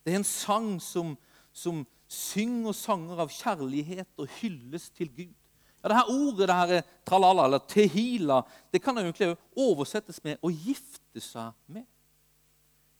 Det 0.02 0.12
er 0.12 0.20
en 0.20 0.26
sang 0.26 0.74
som, 0.82 1.14
som 1.52 1.84
synger 2.08 2.74
sanger 2.76 3.22
av 3.24 3.32
kjærlighet 3.32 4.20
og 4.20 4.28
hylles 4.40 4.90
til 4.90 5.10
Gud. 5.12 5.38
Ja, 5.82 5.88
det 5.90 5.96
her 5.96 6.10
Ordet 6.12 6.48
det 6.48 6.56
her, 6.56 6.82
tralala, 7.06 7.44
eller 7.44 7.62
tehila 7.68 8.42
det 8.72 8.82
kan 8.82 8.98
egentlig 8.98 9.36
oversettes 9.56 10.22
med 10.24 10.36
'å 10.42 10.50
gifte 10.50 11.20
seg 11.20 11.52
med'. 11.66 11.86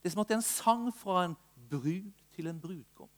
Det 0.02 0.08
er 0.08 0.10
som 0.10 0.20
at 0.20 0.28
det 0.28 0.34
er 0.34 0.38
en 0.38 0.42
sang 0.42 0.94
fra 0.94 1.24
en 1.24 1.36
brud 1.70 2.12
til 2.34 2.46
en 2.46 2.60
brudgom. 2.60 3.08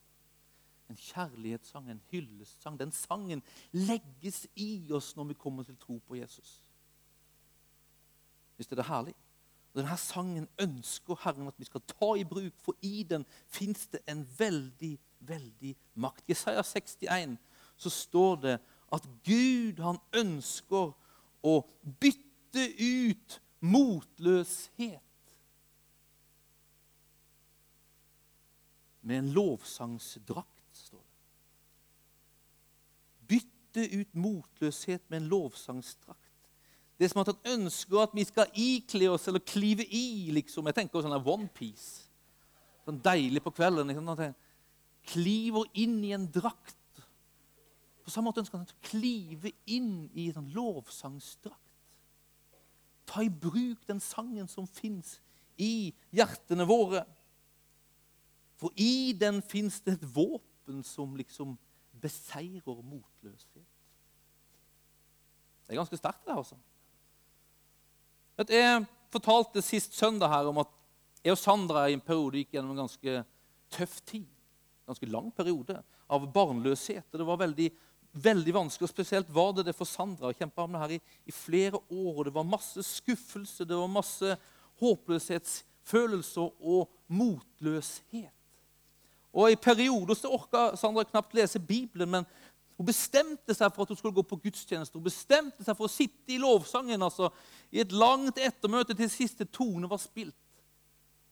En 0.90 0.96
kjærlighetssang, 0.96 1.90
en 1.90 2.02
hyllestsang. 2.10 2.78
Den 2.78 2.92
sangen 2.92 3.42
legges 3.72 4.46
i 4.56 4.92
oss 4.92 5.16
når 5.16 5.24
vi 5.24 5.34
kommer 5.34 5.62
til 5.62 5.76
tro 5.76 5.98
på 5.98 6.14
Jesus. 6.14 6.60
Hvis 8.56 8.66
det 8.66 8.78
er 8.78 8.82
herlig? 8.82 9.14
Og 9.74 9.80
Denne 9.80 9.96
sangen 9.96 10.48
ønsker 10.62 11.18
Herren 11.24 11.48
at 11.48 11.56
vi 11.58 11.64
skal 11.64 11.82
ta 11.88 12.12
i 12.14 12.24
bruk, 12.24 12.52
for 12.62 12.76
i 12.82 13.02
den 13.02 13.24
fins 13.50 13.88
det 13.90 14.04
en 14.06 14.22
veldig, 14.38 14.98
veldig 15.28 15.74
makt. 15.94 16.24
I 16.28 16.32
Isaiah 16.36 16.64
61 16.64 17.38
så 17.76 17.90
står 17.90 18.36
det 18.42 18.58
at 18.94 19.08
Gud 19.26 19.80
han 19.82 19.98
ønsker 20.14 20.92
å 21.44 21.54
bytte 22.00 22.66
ut 22.78 23.40
motløshet 23.64 25.00
med 29.04 29.18
en 29.18 29.32
lovsangsdrakt, 29.36 30.68
står 30.72 31.02
det. 31.02 31.12
Bytte 33.28 33.88
ut 34.00 34.14
motløshet 34.14 35.10
med 35.10 35.22
en 35.22 35.28
lovsangsdrakt. 35.28 36.20
Det 36.98 37.04
er 37.04 37.10
som 37.10 37.24
at 37.24 37.32
han 37.32 37.58
ønsker 37.58 38.04
at 38.04 38.14
vi 38.14 38.24
skal 38.24 38.52
ikle 38.54 39.10
oss 39.10 39.26
eller 39.28 39.42
klive 39.42 39.84
i. 39.84 40.30
liksom. 40.32 40.66
Jeg 40.70 40.78
tenker 40.78 41.02
sånn 41.02 41.16
onepiece. 41.18 42.06
Sånn 42.86 43.00
deilig 43.02 43.42
på 43.42 43.52
kvelden. 43.52 43.90
Liksom. 43.90 44.34
Kliver 45.10 45.68
inn 45.78 45.98
i 46.04 46.14
en 46.16 46.26
drakt. 46.32 46.78
På 48.04 48.12
samme 48.12 48.28
måte 48.28 48.42
ønsker 48.42 48.58
han 48.58 48.68
å 48.68 48.84
klive 48.84 49.52
inn 49.70 50.08
i 50.12 50.28
en 50.28 50.38
sånn 50.38 50.50
lovsangsdrakt. 50.56 51.60
Ta 53.08 53.24
i 53.24 53.28
bruk 53.28 53.84
den 53.88 54.00
sangen 54.00 54.48
som 54.48 54.68
fins 54.68 55.18
i 55.60 55.92
hjertene 56.14 56.66
våre. 56.68 57.04
For 58.60 58.72
i 58.80 59.12
den 59.18 59.42
fins 59.44 59.80
det 59.84 59.98
et 59.98 60.08
våpen 60.14 60.82
som 60.86 61.16
liksom 61.16 61.56
beseirer 62.00 62.82
motløshet. 62.84 63.64
Det 65.64 65.72
er 65.72 65.80
ganske 65.80 65.96
sterkt, 65.96 66.24
det, 66.26 66.36
altså. 66.36 66.58
Jeg 68.50 68.84
fortalte 69.14 69.62
sist 69.62 69.94
søndag 69.96 70.28
her 70.28 70.50
om 70.50 70.58
at 70.60 70.72
jeg 71.24 71.32
og 71.32 71.40
Sandra 71.40 71.86
i 71.88 71.94
en 71.96 72.04
periode 72.04 72.40
gikk 72.40 72.56
gjennom 72.56 72.74
en 72.74 72.82
ganske 72.84 73.20
tøff 73.72 74.00
tid. 74.04 74.33
Ganske 74.86 75.08
lang 75.08 75.30
periode 75.32 75.78
av 76.08 76.26
barnløshet. 76.32 77.06
og 77.12 77.18
Det 77.18 77.26
var 77.26 77.40
veldig, 77.40 77.70
veldig 78.12 78.54
vanskelig, 78.54 78.88
og 78.88 78.92
spesielt 78.92 79.34
var 79.34 79.52
det 79.52 79.66
det 79.66 79.76
for 79.76 79.88
Sandra. 79.88 80.28
å 80.28 80.36
kjempe 80.36 80.62
om 80.62 80.72
det 80.72 80.80
her 80.80 80.96
i, 80.96 81.00
i 81.26 81.32
flere 81.32 81.80
år. 81.88 82.18
og 82.18 82.24
Det 82.24 82.34
var 82.34 82.44
masse 82.44 82.82
skuffelse, 82.82 83.64
det 83.64 83.76
var 83.76 83.88
masse 83.88 84.36
håpløshetsfølelser 84.80 86.50
og 86.60 86.90
motløshet. 87.08 88.32
Og 89.34 89.50
I 89.50 89.58
perioder 89.58 90.14
så 90.14 90.30
orka 90.30 90.76
Sandra 90.76 91.02
knapt 91.04 91.34
lese 91.34 91.58
Bibelen, 91.58 92.10
men 92.10 92.26
hun 92.76 92.86
bestemte 92.86 93.54
seg 93.54 93.70
for 93.74 93.84
at 93.84 93.90
hun 93.92 93.98
skulle 93.98 94.16
gå 94.16 94.24
på 94.26 94.38
gudstjeneste. 94.46 94.98
Hun 94.98 95.06
bestemte 95.06 95.66
seg 95.66 95.76
for 95.78 95.86
å 95.86 95.92
sitte 95.92 96.34
i 96.34 96.40
lovsangen 96.42 97.02
altså, 97.06 97.30
i 97.70 97.80
et 97.82 97.94
langt 97.94 98.38
ettermøte 98.42 98.96
til 98.98 99.10
siste 99.10 99.46
tone 99.46 99.90
var 99.90 100.02
spilt. 100.02 100.34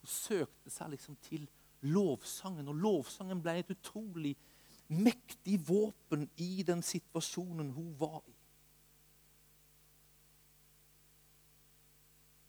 Hun 0.02 0.10
søkte 0.10 0.70
seg 0.70 0.94
liksom 0.94 1.18
til 1.22 1.48
lovsangen, 1.82 2.68
og 2.68 2.78
lovsangen 2.78 3.42
ble 3.42 3.58
et 3.58 3.72
utrolig 3.74 4.36
mektig 4.92 5.58
våpen 5.68 6.28
i 6.36 6.62
den 6.66 6.82
situasjonen 6.82 7.72
hun 7.72 7.94
var 7.98 8.22
i. 8.28 8.36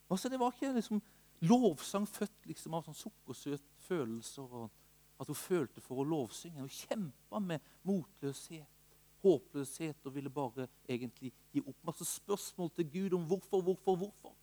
Altså, 0.09 0.29
Det 0.29 0.39
var 0.39 0.51
ikke 0.51 0.73
liksom 0.73 1.01
lovsang 1.41 2.07
født 2.07 2.45
liksom 2.45 2.73
av 2.73 2.85
sånn 2.85 2.95
sukkersøte 2.95 3.85
følelser. 3.87 4.43
og 4.43 4.69
at 5.23 5.27
hun 5.27 5.35
følte 5.35 5.81
for 5.81 6.01
å 6.01 6.07
lovsynge. 6.07 6.59
Hun 6.59 6.71
kjempa 6.71 7.39
med 7.39 7.63
motløshet, 7.87 8.97
håpløshet 9.23 10.07
og 10.07 10.15
ville 10.17 10.31
bare 10.33 10.67
egentlig 10.89 11.31
gi 11.53 11.63
opp. 11.63 11.77
Masse 11.87 12.07
spørsmål 12.09 12.73
til 12.75 12.89
Gud 12.91 13.17
om 13.17 13.27
hvorfor, 13.29 13.61
hvorfor, 13.61 13.95
hvorfor. 13.95 14.35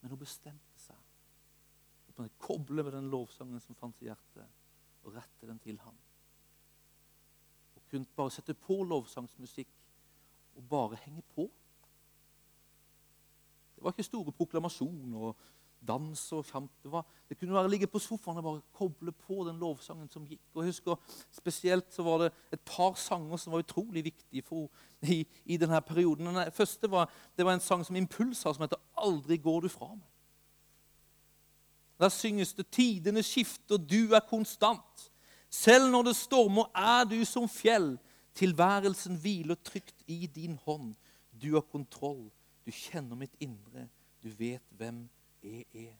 Men 0.00 0.10
hun 0.10 0.18
bestemte 0.18 0.71
seg. 2.12 2.20
man 2.20 2.28
kunne 2.28 2.46
koble 2.46 2.82
med 2.82 2.92
den 2.92 3.10
lovsangen 3.10 3.60
som 3.60 3.74
fantes 3.74 4.02
i 4.02 4.10
hjertet, 4.10 4.46
og 5.04 5.14
rette 5.14 5.48
den 5.48 5.58
til 5.58 5.78
ham. 5.80 5.96
Og 7.76 7.82
kunne 7.90 8.06
bare 8.16 8.30
sette 8.30 8.54
på 8.54 8.82
lovsangsmusikk 8.84 9.68
og 10.56 10.68
bare 10.68 11.00
henge 11.04 11.22
på. 11.34 11.48
Det 13.74 13.84
var 13.84 13.90
ikke 13.90 14.06
store 14.06 14.32
proklamasjoner 14.32 15.18
og 15.18 15.36
dans 15.86 16.20
og 16.32 16.46
kamp. 16.46 16.70
Det, 16.82 16.92
var, 16.92 17.06
det 17.28 17.38
kunne 17.38 17.54
være 17.56 17.66
å 17.66 17.72
ligge 17.72 17.88
på 17.90 17.98
sofaen 17.98 18.38
og 18.38 18.46
bare 18.46 18.62
koble 18.76 19.12
på 19.12 19.42
den 19.48 19.58
lovsangen 19.58 20.06
som 20.12 20.26
gikk. 20.28 20.44
Og 20.54 20.62
jeg 20.62 20.74
husker 20.74 21.18
Spesielt 21.34 21.90
så 21.90 22.04
var 22.06 22.22
det 22.22 22.30
et 22.54 22.62
par 22.68 22.94
sanger 23.00 23.40
som 23.40 23.52
var 23.52 23.64
utrolig 23.64 24.04
viktige 24.04 24.44
for 24.46 24.68
henne 25.02 25.16
i, 25.16 25.26
i 25.54 25.58
denne 25.58 25.80
perioden. 25.82 26.30
Den 26.30 26.54
første 26.54 26.90
var, 26.90 27.10
det 27.36 27.46
var 27.46 27.56
en 27.56 27.64
sang 27.64 27.82
som 27.84 27.96
Impuls 27.98 28.42
har, 28.42 28.54
som 28.54 28.62
heter 28.62 28.78
'Aldri 28.96 29.36
går 29.42 29.60
du 29.60 29.68
fra 29.68 29.90
meg'. 29.94 30.11
Der 32.02 32.08
synges 32.08 32.54
det 32.54 32.66
'Tidene 32.66 33.22
skifter, 33.22 33.76
du 33.76 34.12
er 34.12 34.20
konstant'. 34.20 35.10
Selv 35.50 35.90
når 35.90 36.02
det 36.02 36.16
stormer, 36.16 36.64
er 36.74 37.04
du 37.04 37.24
som 37.24 37.48
fjell. 37.48 37.98
Tilværelsen 38.34 39.16
hviler 39.16 39.54
trygt 39.54 40.02
i 40.06 40.26
din 40.26 40.58
hånd. 40.64 40.94
Du 41.42 41.54
har 41.54 41.60
kontroll. 41.60 42.30
Du 42.66 42.70
kjenner 42.70 43.14
mitt 43.14 43.36
indre. 43.40 43.88
Du 44.22 44.28
vet 44.28 44.62
hvem 44.70 45.08
jeg 45.42 45.64
er. 45.74 45.94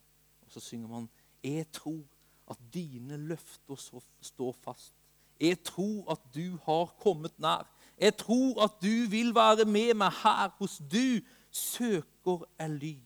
Og 0.46 0.50
så 0.50 0.60
synger 0.60 0.88
man 0.88 1.08
Jeg 1.44 1.72
tror 1.72 2.02
at 2.50 2.58
dine 2.74 3.16
løfter 3.16 4.00
står 4.20 4.52
fast. 4.52 4.94
Jeg 5.40 5.62
tror 5.62 6.12
at 6.12 6.34
du 6.34 6.58
har 6.64 6.84
kommet 6.98 7.38
nær. 7.38 7.70
Jeg 8.00 8.16
tror 8.16 8.64
at 8.64 8.70
du 8.82 9.10
vil 9.10 9.34
være 9.34 9.64
med 9.64 9.94
meg 9.94 10.10
her 10.10 10.48
hos 10.58 10.82
du 10.92 11.20
søker 11.50 12.44
er 12.58 12.68
ly. 12.68 12.96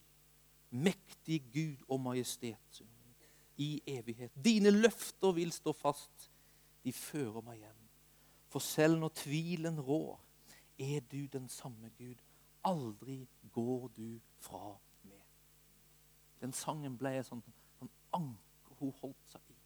Mektig 0.70 1.42
Gud 1.52 1.84
majestet 2.06 2.82
i 3.56 3.82
evighet. 3.86 4.32
Dine 4.44 4.70
løfter 4.70 5.34
vil 5.36 5.52
stå 5.52 5.72
fast. 5.76 6.30
De 6.84 6.92
fører 6.94 7.42
meg 7.44 7.58
hjem. 7.64 7.82
For 8.52 8.62
selv 8.62 9.00
når 9.00 9.14
tvilen 9.18 9.80
rår, 9.80 10.20
er 10.78 11.00
du 11.10 11.26
den 11.32 11.48
samme 11.48 11.90
Gud. 11.98 12.16
Aldri 12.64 13.26
går 13.52 13.88
du 13.96 14.20
fra 14.38 14.76
meg. 15.02 15.22
den 16.40 16.52
sangen 16.52 16.98
ble 16.98 17.14
en 17.16 17.24
sånn, 17.24 17.42
sånn 17.78 17.90
anker 18.14 18.80
hun 18.80 18.92
holdt 19.00 19.30
seg 19.32 19.42
i. 19.50 19.56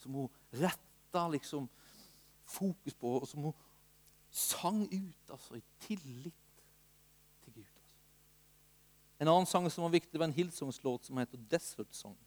Som 0.00 0.16
hun 0.16 0.38
retta 0.56 1.26
liksom 1.28 1.68
fokus 2.48 2.96
på, 2.96 3.18
og 3.20 3.28
som 3.28 3.50
hun 3.50 3.58
sang 4.30 4.82
ut 4.86 5.30
altså, 5.30 5.58
i 5.58 5.62
tillit. 5.84 6.34
En 9.20 9.28
annen 9.28 9.46
sang 9.46 9.70
som 9.70 9.84
var 9.84 9.92
viktig, 9.92 10.18
var 10.18 10.24
en 10.30 10.32
Hillsongs-låt 10.32 11.04
som 11.04 11.18
heter 11.18 11.38
'Desert 11.38 11.92
Song'. 11.92 12.26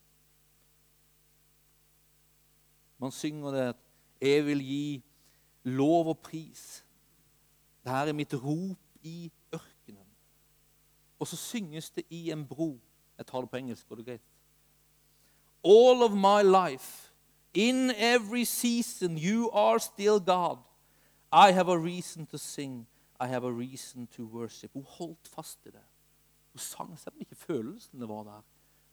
Man 2.97 3.11
synger 3.11 3.51
det 3.51 3.61
at 3.61 3.77
'Jeg 4.21 4.45
vil 4.45 4.59
gi 4.59 5.03
lov 5.63 6.07
og 6.07 6.17
pris'. 6.27 6.83
Dette 7.83 8.09
er 8.09 8.13
mitt 8.13 8.33
rop 8.33 8.77
i 9.01 9.31
ørkenen. 9.53 10.07
Og 11.19 11.27
så 11.27 11.35
synges 11.35 11.89
det 11.89 12.03
i 12.09 12.31
en 12.31 12.47
bro. 12.47 12.79
Jeg 13.17 13.25
tar 13.25 13.41
det 13.41 13.49
på 13.49 13.57
engelsk. 13.57 13.87
går 13.87 13.95
det 13.95 14.05
greit? 14.05 14.21
All 15.65 16.03
of 16.03 16.11
my 16.11 16.41
life, 16.43 17.13
in 17.53 17.91
every 17.91 18.43
season, 18.43 19.17
you 19.17 19.49
are 19.51 19.79
still 19.79 20.19
God. 20.19 20.57
I 21.31 21.51
have 21.51 21.69
a 21.69 21.77
reason 21.77 22.25
to 22.25 22.37
sing. 22.37 22.87
I 23.19 23.27
have 23.27 23.47
a 23.47 23.51
reason 23.51 24.07
to 24.07 24.23
worship. 24.23 24.73
Hun 24.73 24.83
holdt 24.83 25.27
fast 25.27 25.65
i 25.65 25.69
det. 25.69 25.83
Hun 26.53 26.61
sang 26.61 26.93
selv 26.99 27.17
om 27.17 27.23
ikke 27.25 27.39
følelsene 27.39 28.09
var 28.09 28.23
der. 28.27 28.43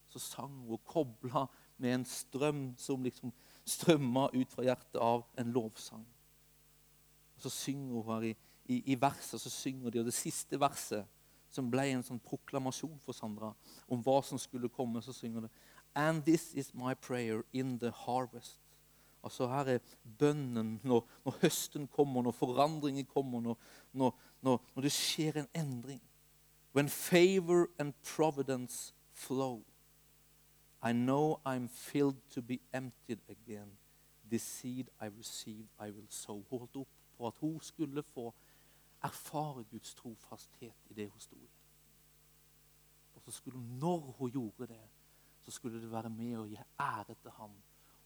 Så 0.09 0.19
sang 0.19 0.51
hun 0.51 0.75
og 0.75 0.85
kobla 0.85 1.47
med 1.79 1.95
en 1.95 2.05
strøm 2.05 2.63
som 2.79 3.03
liksom 3.05 3.33
strømma 3.69 4.29
ut 4.35 4.53
fra 4.53 4.65
hjertet 4.67 5.01
av 5.01 5.25
en 5.39 5.53
lovsang. 5.53 6.07
Og 7.37 7.43
Så 7.43 7.51
synger 7.51 7.95
hun 7.95 8.15
her 8.15 8.31
i, 8.31 8.35
i, 8.65 8.83
i 8.93 9.01
verset, 9.01 9.41
så 9.41 9.51
synger 9.51 9.91
de, 9.91 10.01
og 10.01 10.09
det 10.09 10.15
siste 10.15 10.61
verset, 10.61 11.07
som 11.51 11.71
ble 11.71 11.89
en 11.91 12.05
sånn 12.07 12.21
proklamasjon 12.23 12.99
for 13.03 13.17
Sandra 13.17 13.51
om 13.91 14.03
hva 14.07 14.21
som 14.23 14.39
skulle 14.39 14.71
komme, 14.71 15.03
så 15.03 15.13
synger 15.13 15.47
det 15.47 15.53
And 15.99 16.23
this 16.23 16.55
is 16.55 16.71
my 16.75 16.95
prayer 16.95 17.43
in 17.53 17.79
the 17.79 17.91
harvest. 17.91 18.61
Altså 19.25 19.49
Her 19.51 19.69
er 19.75 19.79
bønnen 20.19 20.79
når, 20.85 21.09
når 21.25 21.39
høsten 21.43 21.89
kommer, 21.89 22.23
når 22.23 22.37
forandringen 22.37 23.05
kommer, 23.05 23.41
når, 23.41 23.59
når, 23.93 24.15
når, 24.41 24.83
det 24.83 24.93
skjer 24.93 25.43
en 25.43 25.51
endring. 25.55 26.01
When 26.73 26.89
favor 26.89 27.69
and 27.79 27.95
providence 28.03 28.93
flow, 29.13 29.63
I 30.83 30.93
know 30.93 31.41
I'm 31.45 31.69
filled 31.69 32.17
to 32.31 32.43
be 32.43 32.61
emptied 32.73 33.21
again. 33.29 33.77
The 34.31 34.39
seed 34.39 34.89
I 35.01 35.07
received, 35.07 35.69
I 35.79 35.91
will 35.91 36.09
sow. 36.09 36.45
Holdt 36.51 36.77
opp 36.77 36.89
på 37.17 37.27
at 37.27 37.39
hun 37.41 37.61
skulle 37.61 38.03
få 38.03 38.35
erfare 39.03 39.65
Guds 39.65 39.95
trofasthet 39.95 40.75
i 40.91 40.95
det 40.95 41.11
hun 41.11 41.21
sto 41.21 41.37
i. 41.37 41.51
Og 43.15 43.23
så 43.23 43.31
skulle 43.31 43.59
hun, 43.59 43.79
når 43.81 44.15
hun 44.19 44.31
gjorde 44.31 44.67
det, 44.67 44.89
så 45.43 45.51
skulle 45.51 45.83
det 45.83 45.91
være 45.93 46.11
med 46.11 46.39
å 46.39 46.47
gi 46.49 46.59
ære 46.81 47.15
til 47.23 47.31
ham 47.37 47.53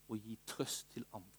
og 0.07 0.17
gi 0.17 0.37
trøst 0.45 0.91
til 0.91 1.05
andre. 1.13 1.31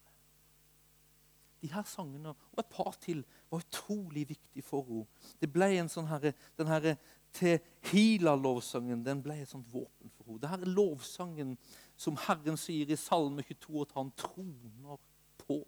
De 1.61 1.73
her 1.73 1.83
sangene 1.89 2.29
og 2.29 2.59
et 2.59 2.69
par 2.69 2.97
til 3.01 3.23
var 3.51 3.63
utrolig 3.65 4.27
viktig 4.29 4.63
for 4.63 4.85
henne. 4.85 5.07
Det 5.41 5.49
ble 5.51 5.71
en 5.77 5.89
sånn 5.89 6.09
herre, 6.09 6.33
den 6.57 6.69
herre 6.69 6.97
Tehila-lovsangen 7.33 9.03
den 9.05 9.21
ble 9.23 9.41
et 9.41 9.49
sånt 9.49 9.67
våpen 9.73 10.11
for 10.15 10.27
henne. 10.27 10.41
Det 10.41 10.51
her 10.51 10.63
er 10.63 10.73
lovsangen 10.77 11.57
som 11.97 12.17
Herren 12.27 12.57
sier 12.59 12.89
i 12.89 12.99
Salme 12.99 13.43
22 13.43 13.83
at 13.83 13.93
han 13.97 14.11
troner 14.17 15.01
på. 15.43 15.59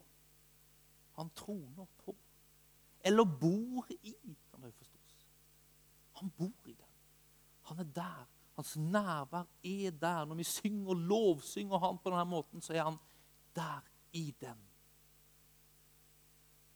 Han 1.19 1.29
troner 1.35 1.87
på. 2.05 2.15
Eller 3.05 3.25
bor 3.25 3.87
i, 3.99 4.15
kan 4.51 4.63
det 4.63 4.73
forstås. 4.73 5.15
Han 6.21 6.31
bor 6.37 6.67
i 6.67 6.73
den. 6.73 6.97
Han 7.69 7.79
er 7.79 7.89
der 7.95 8.27
Hans 8.59 8.77
nærvær 8.77 9.45
er 9.63 9.91
der. 9.91 10.25
Når 10.25 10.35
vi 10.35 10.43
synger 10.43 10.89
og 10.89 10.95
lovsynger 10.95 11.77
Han 11.77 11.97
på 11.97 12.09
denne 12.09 12.25
måten, 12.25 12.61
så 12.61 12.73
er 12.73 12.83
han 12.83 12.97
der 13.55 13.79
i 14.13 14.35
den. 14.41 14.57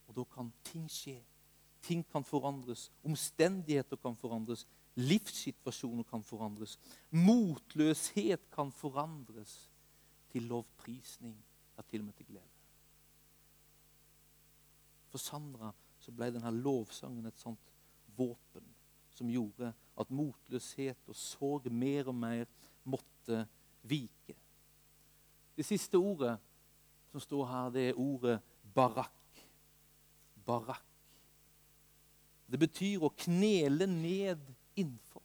Og 0.07 0.15
da 0.15 0.23
kan 0.23 0.53
ting 0.63 0.91
skje. 0.91 1.17
Ting 1.83 2.05
kan 2.11 2.23
forandres. 2.23 2.87
Omstendigheter 3.03 3.99
kan 3.99 4.15
forandres. 4.15 4.65
Livssituasjoner 4.95 6.05
kan 6.07 6.23
forandres. 6.23 6.77
Motløshet 7.11 8.49
kan 8.53 8.71
forandres 8.71 9.69
til 10.31 10.47
lovprisning, 10.49 11.35
ja, 11.77 11.81
til 11.81 12.01
og 12.01 12.05
med 12.05 12.13
til 12.13 12.25
glede. 12.25 12.53
For 15.13 15.21
Sandra 15.21 15.69
så 16.01 16.11
ble 16.11 16.31
denne 16.33 16.51
lovsangen 16.55 17.25
et 17.29 17.37
sånt 17.37 17.73
våpen 18.17 18.65
som 19.13 19.29
gjorde 19.29 19.69
at 19.99 20.09
motløshet 20.09 21.11
og 21.11 21.17
sorg 21.17 21.69
mer 21.71 22.09
og 22.09 22.17
mer 22.17 22.49
måtte 22.89 23.43
vike. 23.85 24.35
Det 25.53 25.65
siste 25.65 26.01
ordet 26.01 26.33
som 27.11 27.21
står 27.21 27.45
her, 27.45 27.69
det 27.75 27.83
er 27.89 27.99
ordet 28.01 28.39
barakk. 28.73 29.43
Barakk. 30.45 30.92
Det 32.51 32.59
betyr 32.59 33.03
å 33.03 33.11
knele 33.25 33.87
ned 33.89 34.41
innenfor. 34.75 35.23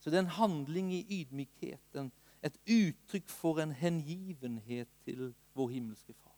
Så 0.00 0.10
det 0.10 0.18
er 0.18 0.24
en 0.24 0.38
handling 0.38 0.92
i 0.96 1.04
ydmykheten, 1.20 2.12
et 2.42 2.56
uttrykk 2.64 3.28
for 3.28 3.60
en 3.60 3.72
hengivenhet 3.76 4.88
til 5.04 5.34
vår 5.52 5.74
himmelske 5.74 6.14
Far. 6.16 6.36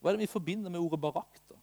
Hva 0.00 0.10
er 0.10 0.16
det 0.16 0.24
vi 0.24 0.32
forbinder 0.32 0.72
med 0.72 0.80
ordet 0.80 1.00
barakk? 1.02 1.40
da? 1.50 1.58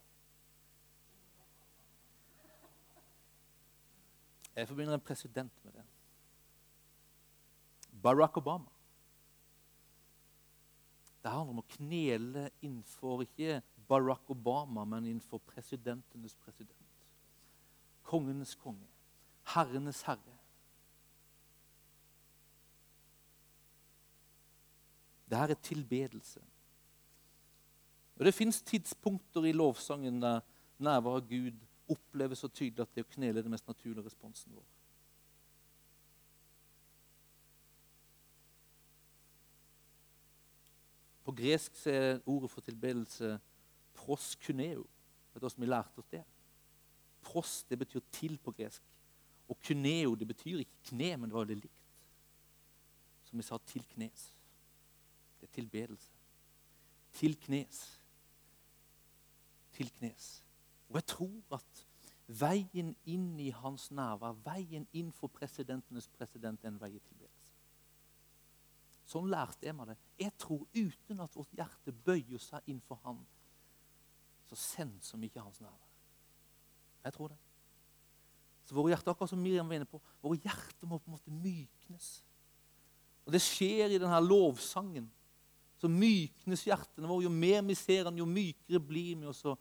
Jeg 4.56 4.68
forbinder 4.68 4.94
en 4.94 5.04
president 5.04 5.64
med 5.64 5.72
det. 5.72 5.84
Barack 8.02 8.36
Obama. 8.36 8.70
Det 11.22 11.32
handler 11.32 11.56
om 11.56 11.64
å 11.64 11.70
knele 11.74 12.46
innenfor 12.62 13.24
ikke 13.26 13.58
Barack 13.88 14.30
Obama, 14.30 14.84
men 14.84 15.04
innenfor 15.04 15.38
presidentenes 15.38 16.34
president. 16.34 16.86
Kongenes 18.02 18.54
konge. 18.54 18.86
Herrenes 19.54 20.02
herre. 20.02 20.38
Det 25.30 25.38
her 25.38 25.48
er 25.48 25.54
tilbedelse. 25.54 26.40
Og 28.16 28.24
Det 28.24 28.34
fins 28.34 28.62
tidspunkter 28.62 29.44
i 29.44 29.52
lovsangen 29.52 30.22
der 30.22 30.40
nærværet 30.78 31.22
av 31.22 31.28
Gud 31.28 31.52
oppleves 31.88 32.38
så 32.38 32.48
tydelig 32.48 32.82
at 32.82 32.94
det 32.94 33.04
å 33.04 33.12
knele 33.14 33.38
er 33.38 33.46
den 33.46 33.52
mest 33.54 33.68
naturlige 33.68 34.06
responsen 34.06 34.54
vår. 34.54 34.64
På 41.26 41.34
gresk 41.34 41.86
er 41.90 42.20
ordet 42.26 42.50
for 42.50 42.60
tilbedelse 42.60 43.36
proskuneo. 44.06 44.86
Vet 45.34 45.42
du 45.42 45.48
hvordan 45.48 45.64
vi 45.64 45.70
lærte 45.70 46.02
oss 46.02 46.12
det? 46.12 46.22
Pros 47.26 47.64
det 47.68 47.78
betyr 47.78 48.04
til 48.14 48.38
på 48.38 48.54
gresk. 48.54 48.82
Og 49.48 49.58
kuneo 49.66 50.14
det 50.14 50.28
betyr 50.28 50.62
ikke 50.62 50.82
kne, 50.90 51.16
men 51.16 51.28
det 51.28 51.34
var 51.34 51.44
veldig 51.44 51.62
likt. 51.62 51.82
Som 53.26 53.38
vi 53.38 53.46
sa 53.46 53.58
til 53.66 53.84
knes. 53.94 54.30
Det 55.40 55.48
er 55.48 55.54
tilbedelse. 55.54 56.10
Til 57.12 57.36
knes. 57.40 58.00
Til 59.72 59.90
knes. 59.98 60.30
Og 60.88 60.94
jeg 60.94 61.06
tror 61.06 61.58
at 61.58 61.86
veien 62.26 62.94
inn 63.06 63.38
i 63.40 63.50
hans 63.54 63.90
nærvær, 63.94 64.38
veien 64.46 64.86
inn 64.92 65.12
for 65.14 65.30
presidentenes 65.30 66.08
president, 66.08 66.62
er 66.64 66.72
en 66.72 66.80
vei 66.80 66.94
i 66.94 67.02
tilbedelse. 67.02 67.54
Sånn 69.06 69.28
lærte 69.30 69.68
jeg 69.68 69.74
meg 69.78 69.92
det. 69.92 69.96
Jeg 70.18 70.34
tror 70.42 70.64
uten 70.74 71.22
at 71.22 71.36
vårt 71.38 71.52
hjerte 71.54 71.94
bøyer 72.06 72.42
seg 72.42 72.70
inn 72.70 72.80
for 72.82 72.98
han, 73.04 73.20
så 74.46 74.56
senser 74.58 75.18
vi 75.18 75.30
ikke 75.30 75.42
hans 75.42 75.60
nærvær. 75.60 75.90
Jeg 77.04 77.14
tror 77.14 77.28
det. 77.32 77.38
Så 78.66 78.74
våre 78.74 78.90
hjerter, 78.90 79.12
akkurat 79.12 79.30
som 79.30 79.42
Miriam 79.42 79.68
var 79.68 79.78
inne 79.78 79.88
på, 79.88 80.00
våre 80.22 80.40
hjerter 80.42 80.88
må 80.90 80.98
på 80.98 81.10
en 81.10 81.14
måte 81.14 81.30
myknes. 81.30 82.08
Og 83.26 83.32
Det 83.32 83.42
skjer 83.42 83.94
i 83.94 83.98
denne 84.02 84.18
lovsangen. 84.22 85.06
Så 85.78 85.90
myknes 85.92 86.64
hjertene 86.66 87.08
våre. 87.10 87.26
Jo 87.26 87.30
mer 87.30 87.62
vi 87.66 87.76
ser 87.78 88.08
han, 88.08 88.18
jo 88.18 88.26
mykere 88.26 88.80
blir 88.80 89.16
vi. 89.20 89.26
og 89.26 89.34
så 89.34 89.56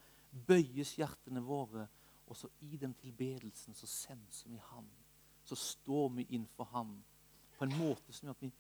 bøyes 0.48 0.96
hjertene 0.98 1.42
våre. 1.44 1.88
Og 2.28 2.38
så 2.38 2.50
i 2.66 2.78
den 2.78 2.94
tilbedelsen 2.94 3.74
så 3.78 3.88
senser 3.88 4.50
vi 4.50 4.58
Han. 4.72 4.88
Så 5.44 5.56
står 5.56 6.10
vi 6.10 6.28
innenfor 6.30 6.64
Han 6.72 7.04
på 7.58 7.66
en 7.66 7.78
måte 7.78 8.14
som 8.14 8.28
gjør 8.28 8.38
at 8.38 8.42
vi 8.42 8.52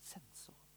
senser 0.00 0.52
Han. 0.52 0.68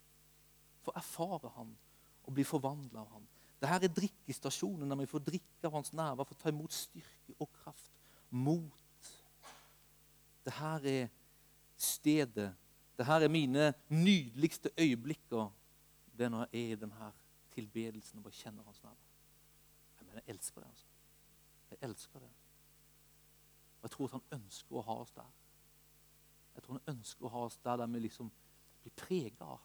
Får 0.81 0.97
erfare 0.97 1.51
Han 1.57 1.75
og 2.23 2.33
blir 2.33 2.47
forvandla 2.47 2.99
av 3.03 3.11
Han. 3.13 3.27
Dette 3.65 3.87
er 3.89 3.93
drikkestasjonen 3.97 4.91
der 4.91 4.99
vi 4.99 5.09
får 5.09 5.23
drikke 5.25 5.65
av 5.65 5.73
Hans 5.73 5.93
nærvær, 5.97 6.27
får 6.29 6.37
ta 6.37 6.51
imot 6.53 6.73
styrke 6.75 7.33
og 7.39 7.49
kraft. 7.63 7.91
Mot. 8.29 9.09
Dette 10.45 10.91
er 10.91 11.07
stedet. 11.77 12.51
Dette 12.97 13.17
er 13.25 13.31
mine 13.31 13.73
nydeligste 13.89 14.69
øyeblikker. 14.77 15.49
Det 16.17 16.25
er 16.25 16.29
når 16.29 16.45
jeg 16.51 16.61
er 16.61 16.75
i 16.75 16.79
denne 16.79 17.11
tilbedelsen 17.55 18.19
og 18.19 18.27
bare 18.27 18.37
kjenner 18.37 18.63
Hans 18.63 18.83
nerver. 18.83 19.01
Jeg 19.99 20.05
mener, 20.05 20.21
jeg 20.25 20.35
elsker 20.35 20.61
det. 20.61 20.69
altså. 20.69 20.85
Jeg 21.71 21.77
elsker 21.89 22.19
det. 22.19 22.29
Og 23.77 23.83
jeg 23.83 23.91
tror 23.91 24.05
at 24.05 24.11
han 24.11 24.41
ønsker 24.41 24.75
å 24.77 24.85
ha 24.85 24.99
oss 25.01 25.15
der. 25.15 25.31
Jeg 26.55 26.63
tror 26.63 26.77
han 26.77 26.95
ønsker 26.95 27.25
å 27.25 27.33
ha 27.33 27.45
oss 27.49 27.57
der 27.63 27.81
der 27.81 27.87
vi 27.87 27.99
liksom 28.05 28.31
blir 28.83 28.93
prega 28.95 29.55
av 29.55 29.63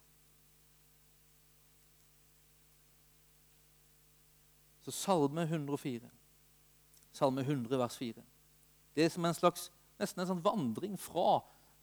Så 4.81 4.95
Salme 4.97 5.45
104, 5.45 6.09
Salme 7.13 7.43
100, 7.45 7.79
vers 7.79 7.97
4. 8.01 8.23
Det 8.97 9.05
er 9.05 9.13
som 9.13 9.25
en 9.29 9.37
slags, 9.37 9.69
nesten 10.01 10.23
en 10.23 10.31
sånn 10.33 10.45
vandring 10.45 10.97
fra 11.01 11.41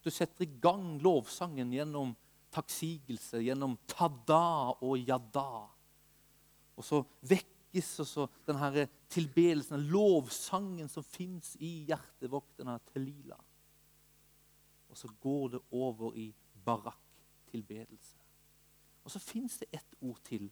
du 0.08 0.12
setter 0.14 0.46
i 0.46 0.60
gang 0.64 0.98
lovsangen 1.04 1.74
gjennom 1.74 2.14
takksigelse, 2.54 3.42
gjennom 3.44 3.76
tada 3.90 4.76
og 4.80 5.02
yada. 5.02 5.66
Og 6.78 6.86
så 6.86 7.02
vekkes 7.28 7.90
også 8.06 8.28
denne 8.48 8.86
tilbedelsen, 9.12 9.90
lovsangen 9.92 10.88
som 10.92 11.04
fins 11.04 11.56
i 11.60 11.90
hjertet 11.90 12.32
vårt, 12.32 12.54
denne 12.60 12.78
telila. 12.94 13.36
Og 14.88 14.96
så 14.96 15.10
går 15.22 15.58
det 15.58 15.64
over 15.76 16.16
i 16.16 16.30
barakk-tilbedelse. 16.66 18.16
Og 19.04 19.12
så 19.12 19.20
fins 19.24 19.60
det 19.60 19.70
ett 19.76 20.00
ord 20.00 20.24
til 20.28 20.48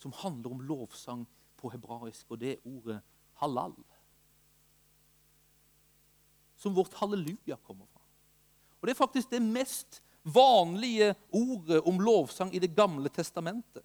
som 0.00 0.12
handler 0.22 0.54
om 0.54 0.62
lovsang 0.64 1.26
på 1.60 1.70
hebraisk, 1.72 2.26
og 2.30 2.40
det 2.40 2.52
er 2.52 2.68
ordet 2.68 3.00
halal. 3.40 3.76
Som 6.60 6.76
vårt 6.76 6.94
halleluja 7.00 7.56
kommer 7.64 7.86
fra. 7.86 8.00
Og 8.80 8.88
Det 8.88 8.94
er 8.94 8.98
faktisk 8.98 9.30
det 9.30 9.42
mest 9.42 10.02
vanlige 10.24 11.14
ordet 11.32 11.80
om 11.80 12.00
lovsang 12.00 12.54
i 12.54 12.58
Det 12.58 12.76
gamle 12.76 13.08
testamentet. 13.08 13.84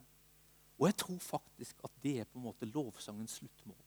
Og 0.80 0.88
jeg 0.88 0.96
tror 0.96 1.20
faktisk 1.20 1.76
at 1.84 1.92
det 2.04 2.20
er 2.20 2.24
på 2.24 2.38
en 2.38 2.44
måte 2.44 2.66
lovsangens 2.66 3.32
sluttmål. 3.32 3.86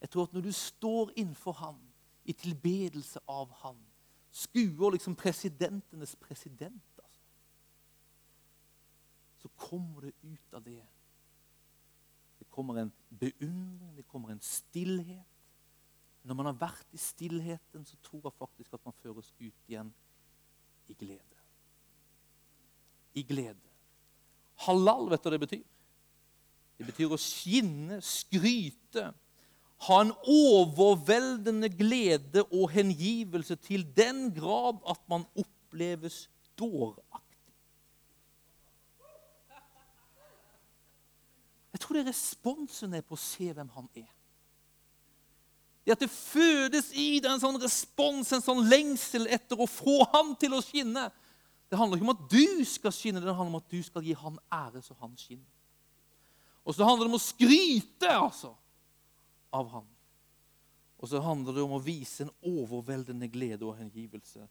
Jeg 0.00 0.10
tror 0.10 0.22
at 0.22 0.32
når 0.32 0.40
du 0.40 0.52
står 0.52 1.10
innenfor 1.16 1.52
Han, 1.52 1.76
i 2.24 2.32
tilbedelse 2.32 3.20
av 3.28 3.50
Han, 3.62 3.76
skuer 4.30 4.90
liksom 4.90 5.16
presidentenes 5.16 6.16
president, 6.16 7.00
altså, 7.04 7.20
så 9.38 9.48
kommer 9.56 10.00
det 10.00 10.12
ut 10.22 10.54
av 10.54 10.62
det. 10.62 10.82
Kommer 12.58 12.80
en 12.82 12.92
beundring, 13.20 13.92
det 13.94 14.06
kommer 14.10 14.32
en 14.34 14.42
stillhet. 14.42 15.26
Når 16.26 16.34
man 16.34 16.48
har 16.50 16.56
vært 16.58 16.88
i 16.90 16.98
stillheten, 16.98 17.84
så 17.86 17.94
tror 18.02 18.24
jeg 18.26 18.34
faktisk 18.34 18.74
at 18.74 18.82
man 18.82 18.96
føres 18.98 19.30
ut 19.38 19.70
igjen 19.70 19.92
i 20.90 20.96
glede. 20.98 21.38
I 23.14 23.22
glede. 23.22 23.70
Halal, 24.66 25.06
vet 25.12 25.22
du 25.22 25.28
hva 25.28 25.36
det 25.36 25.44
betyr? 25.44 25.62
Det 26.78 26.86
betyr 26.90 27.14
å 27.14 27.20
skinne, 27.22 28.00
skryte, 28.02 29.06
ha 29.86 30.00
en 30.02 30.10
overveldende 30.26 31.70
glede 31.70 32.42
og 32.48 32.72
hengivelse 32.74 33.54
til 33.62 33.86
den 33.94 34.32
grad 34.34 34.82
at 34.90 35.00
man 35.10 35.26
oppleves 35.38 36.24
dåraktig. 36.58 37.22
Jeg 41.74 41.77
tror 41.88 41.98
det 41.98 42.04
er 42.04 42.12
responsen 42.12 42.94
er 42.94 43.04
på 43.06 43.16
å 43.16 43.20
se 43.20 43.48
hvem 43.56 43.68
han 43.74 43.88
er. 43.96 44.08
Det 45.84 45.94
at 45.94 46.02
det 46.04 46.10
fødes 46.12 46.90
i 47.00 47.16
deg 47.16 47.30
en 47.32 47.40
sånn 47.40 47.56
respons, 47.62 48.28
en 48.36 48.44
sånn 48.44 48.66
lengsel 48.68 49.24
etter 49.32 49.56
å 49.56 49.64
få 49.64 50.02
han 50.12 50.34
til 50.36 50.52
å 50.52 50.60
skinne. 50.60 51.06
Det 51.68 51.78
handler 51.80 51.96
ikke 51.96 52.08
om 52.10 52.12
at 52.12 52.26
du 52.28 52.64
skal 52.68 52.92
skinne, 52.92 53.22
det 53.24 53.32
handler 53.32 53.54
om 53.54 53.62
at 53.62 53.72
du 53.72 53.78
skal 53.84 54.04
gi 54.04 54.12
han 54.20 54.36
ære 54.52 54.82
så 54.84 54.96
han 55.00 55.14
skinner. 55.16 55.48
Og 56.68 56.76
så 56.76 56.84
handler 56.84 57.06
det 57.06 57.12
om 57.14 57.16
å 57.16 57.22
skryte 57.24 58.10
altså, 58.12 58.52
av 59.56 59.70
han. 59.72 59.88
Og 61.00 61.08
så 61.08 61.22
handler 61.24 61.56
det 61.56 61.64
om 61.64 61.78
å 61.78 61.80
vise 61.80 62.26
en 62.26 62.34
overveldende 62.44 63.30
glede 63.32 63.64
og 63.64 63.78
hengivelse 63.78 64.44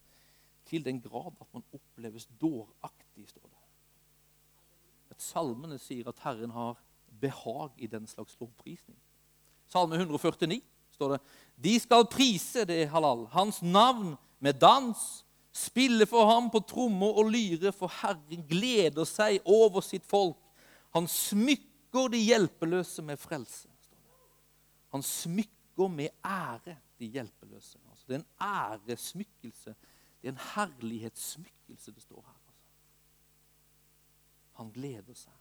til 0.66 0.82
den 0.84 0.98
grad 1.04 1.38
at 1.38 1.54
man 1.54 1.66
oppleves 1.76 2.26
dåraktig, 2.40 3.28
står 3.30 3.46
det. 3.46 3.64
At 5.14 5.22
Salmene 5.22 5.78
sier 5.78 6.10
at 6.10 6.26
Herren 6.26 6.50
har 6.56 6.82
behag 7.20 7.70
i 7.76 7.86
den 7.86 8.06
slags 8.06 8.36
lovprisning. 8.40 8.98
Salme 9.68 9.96
149 9.96 10.60
står 10.94 11.14
det 11.14 11.20
De 11.64 11.74
skal 11.80 12.06
prise 12.10 12.64
det 12.68 12.88
halal, 12.92 13.26
hans 13.32 13.62
navn 13.62 14.16
med 14.38 14.60
dans, 14.60 15.24
spille 15.52 16.06
for 16.06 16.28
ham 16.30 16.50
på 16.50 16.62
trommer 16.68 17.18
og 17.18 17.32
lyre, 17.32 17.72
for 17.74 17.90
Herren 18.00 18.44
gleder 18.48 19.06
seg 19.08 19.42
over 19.44 19.82
sitt 19.84 20.06
folk. 20.06 20.38
Han 20.96 21.08
smykker 21.10 22.12
de 22.12 22.20
hjelpeløse 22.22 23.02
med 23.02 23.18
frelse. 23.20 23.68
står 23.82 23.96
det. 23.96 24.36
Han 24.94 25.02
smykker 25.02 25.88
med 25.88 26.14
ære 26.24 26.76
de 26.98 27.06
hjelpeløse. 27.06 27.78
Altså, 27.90 28.04
det 28.08 28.14
er 28.14 28.18
en 28.18 28.30
æresmykkelse. 28.40 29.74
Det 30.20 30.28
er 30.28 30.32
en 30.32 30.46
herlighetssmykkelse 30.54 31.92
det 31.94 32.02
står 32.02 32.22
her. 32.26 32.40
Altså. 32.48 32.64
Han 34.62 34.72
gleder 34.74 35.14
seg. 35.14 35.37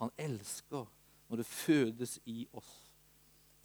Han 0.00 0.10
elsker 0.18 0.86
når 1.28 1.36
det 1.36 1.46
fødes 1.46 2.18
i 2.24 2.46
oss 2.52 2.72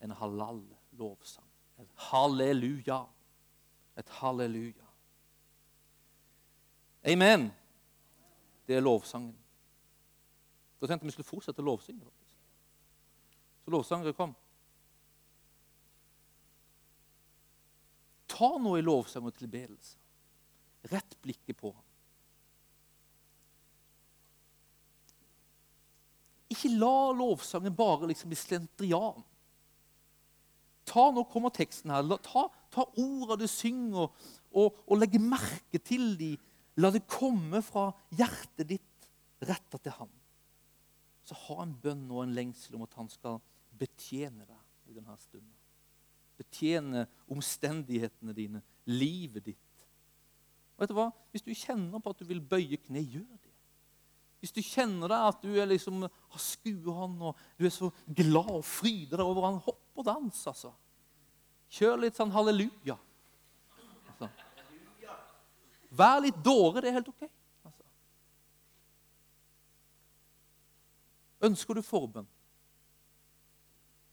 en 0.01 0.11
halal 0.11 0.61
lovsang. 0.91 1.47
Et 1.79 1.89
halleluja. 2.09 3.03
Et 3.97 4.09
halleluja. 4.09 4.87
Amen. 7.03 7.49
Det 8.67 8.75
er 8.75 8.85
lovsangen. 8.85 9.35
Da 10.79 10.87
tenkte 10.87 11.07
vi 11.07 11.11
skulle 11.11 11.27
fortsette 11.27 11.63
å 11.63 11.67
lovsynge. 11.67 12.11
Så 13.65 13.73
lovsangere 13.73 14.15
kom. 14.15 14.35
Ta 18.29 18.53
nå 18.61 18.77
i 18.77 18.85
lovsang 18.85 19.27
og 19.27 19.35
tilbedelse. 19.35 19.97
Rett 20.91 21.17
blikket 21.23 21.57
på 21.59 21.73
ham. 21.73 21.88
Ikke 26.59 26.75
la 26.75 27.11
lovsangen 27.15 27.71
bare 27.75 28.09
liksom 28.09 28.33
bli 28.33 28.37
slentrian. 28.37 29.23
Ta, 30.89 31.05
Nå 31.15 31.23
kommer 31.31 31.53
teksten 31.55 31.93
her. 31.93 32.03
Ta, 32.25 32.49
ta 32.73 32.83
ordene 32.99 33.37
du 33.39 33.47
synger, 33.47 34.09
og, 34.51 34.79
og 34.83 34.99
legg 34.99 35.15
merke 35.23 35.79
til 35.79 36.17
dem. 36.19 36.35
La 36.79 36.91
det 36.91 37.05
komme 37.07 37.61
fra 37.63 37.89
hjertet 38.15 38.67
ditt 38.73 39.07
retta 39.47 39.79
til 39.79 39.95
ham. 39.95 40.11
Så 41.23 41.37
ha 41.45 41.61
en 41.63 41.75
bønn 41.79 42.09
og 42.11 42.25
en 42.25 42.35
lengsel 42.35 42.75
om 42.75 42.83
at 42.83 42.95
han 42.99 43.07
skal 43.11 43.39
betjene 43.79 44.43
deg 44.43 44.91
i 44.91 44.97
denne 44.97 45.15
stunden. 45.21 45.55
Betjene 46.39 47.05
omstendighetene 47.31 48.35
dine, 48.35 48.63
livet 48.89 49.47
ditt. 49.51 49.85
Vet 50.79 50.91
du 50.91 50.95
hva? 50.97 51.09
Hvis 51.31 51.43
du 51.45 51.51
kjenner 51.55 52.03
på 52.03 52.11
at 52.11 52.19
du 52.19 52.27
vil 52.27 52.43
bøye 52.43 52.79
kne, 52.83 53.03
gjør 53.03 53.31
det. 53.31 53.48
Hvis 54.39 54.53
du 54.55 54.61
kjenner 54.63 55.11
deg 55.11 55.25
at 55.33 55.41
du 55.43 55.49
er 55.59 55.67
liksom, 55.67 56.05
har 56.07 56.41
skue 56.41 56.95
han, 56.95 57.17
og 57.29 57.39
du 57.59 57.65
er 57.67 57.73
så 57.75 57.89
glad 58.07 58.53
og 58.53 58.65
fryder 58.67 59.19
deg 59.19 59.25
over 59.25 59.49
han, 59.49 59.59
hopp 59.65 59.99
og 59.99 60.07
dans, 60.07 60.45
altså. 60.47 60.71
Kjør 61.75 61.99
litt 62.05 62.17
sånn 62.17 62.31
halleluja. 62.33 62.95
Altså. 64.13 64.29
Vær 65.99 66.23
litt 66.23 66.39
dåre, 66.45 66.81
det 66.81 66.89
er 66.89 66.97
helt 66.97 67.11
ok. 67.11 67.27
Altså. 67.67 67.87
Ønsker 71.49 71.77
du 71.77 71.83
forbønn? 71.85 72.29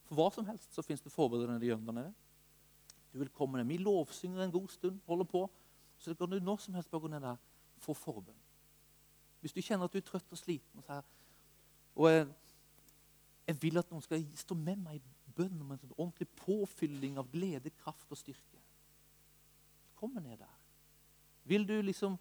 For 0.06 0.18
hva 0.18 0.28
som 0.34 0.46
helst 0.46 0.74
så 0.74 0.84
fins 0.86 1.02
det 1.02 1.14
forbedrende 1.14 1.66
i 1.66 1.74
nede. 1.74 2.10
Du 3.12 3.18
vil 3.22 3.30
komme 3.32 3.58
ned. 3.58 3.70
Vi 3.70 3.78
lovsynger 3.82 4.44
en 4.44 4.54
god 4.54 4.68
stund, 4.74 5.00
holder 5.06 5.24
på. 5.30 5.46
Så 5.98 6.14
kan 6.14 6.30
du 6.30 6.38
når 6.40 6.60
som 6.62 6.74
helst 6.74 6.90
bare 6.90 7.06
gå 7.06 7.08
ned 7.14 7.24
der 7.24 7.38
få 7.80 7.94
forbønn. 7.94 8.45
Hvis 9.40 9.54
du 9.54 9.62
kjenner 9.62 9.86
at 9.86 9.94
du 9.94 10.00
er 10.00 10.06
trøtt 10.06 10.32
og 10.32 10.40
sliten 10.40 10.82
og, 10.82 11.10
og 11.96 12.10
jeg, 12.10 12.26
jeg, 13.46 13.58
vil 13.62 13.80
at 13.80 13.90
noen 13.92 14.04
skal 14.04 14.24
stå 14.36 14.56
med 14.58 14.80
meg 14.82 15.00
i 15.00 15.34
bønn 15.36 15.60
om 15.60 15.72
en 15.72 15.80
sånn 15.80 15.96
ordentlig 15.96 16.28
påfylling 16.40 17.18
av 17.20 17.28
glede, 17.32 17.72
kraft 17.82 18.10
og 18.10 18.20
styrke. 18.20 18.62
Kom 19.96 20.16
ned 20.16 20.40
der. 20.40 20.56
Vil 21.46 21.66
du 21.68 21.76
liksom 21.82 22.16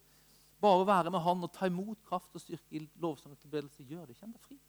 bare 0.61 0.87
være 0.87 1.11
med 1.11 1.19
Han 1.19 1.43
og 1.43 1.51
ta 1.53 1.67
imot 1.67 2.03
kraft 2.07 2.35
og 2.35 2.41
styrke 2.41 2.77
i 2.77 2.85
lovsang 3.01 3.33
og 3.35 3.39
tilbedelse, 3.41 3.83
gjør 3.83 4.05
det. 4.09 4.17
Kjenn 4.19 4.33
deg 4.35 4.43
fri. 4.43 4.59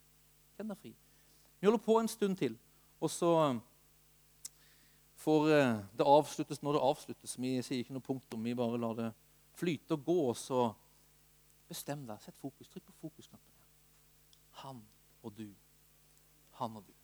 Kjenn 0.56 0.72
deg 0.72 0.80
fri. 0.80 0.94
Vi 1.60 1.68
holder 1.68 1.84
på 1.84 1.98
en 2.00 2.08
stund 2.08 2.36
til, 2.36 2.56
og 3.00 3.10
så 3.10 3.30
får 5.16 5.46
eh, 5.56 5.78
det 5.96 6.06
avsluttes 6.06 6.60
når 6.62 6.76
det 6.76 6.82
avsluttes. 6.88 7.36
Vi 7.40 7.52
sier 7.64 7.80
ikke 7.80 7.96
noe 7.96 8.04
punktum, 8.04 8.44
vi 8.44 8.56
bare 8.56 8.80
lar 8.80 8.98
det 8.98 9.12
flyte 9.56 9.96
og 9.96 10.04
gå. 10.04 10.18
og 10.30 10.36
så 10.36 10.66
Bestem 11.68 12.06
deg. 12.08 12.20
Sett 12.22 12.38
fokus. 12.38 12.70
Trykk 12.72 12.88
på 12.90 12.96
fokusknappen. 13.00 13.64
Han 14.62 14.82
og 15.22 15.36
du. 15.38 15.48
Han 16.60 16.80
og 16.80 16.86
du. 16.88 16.95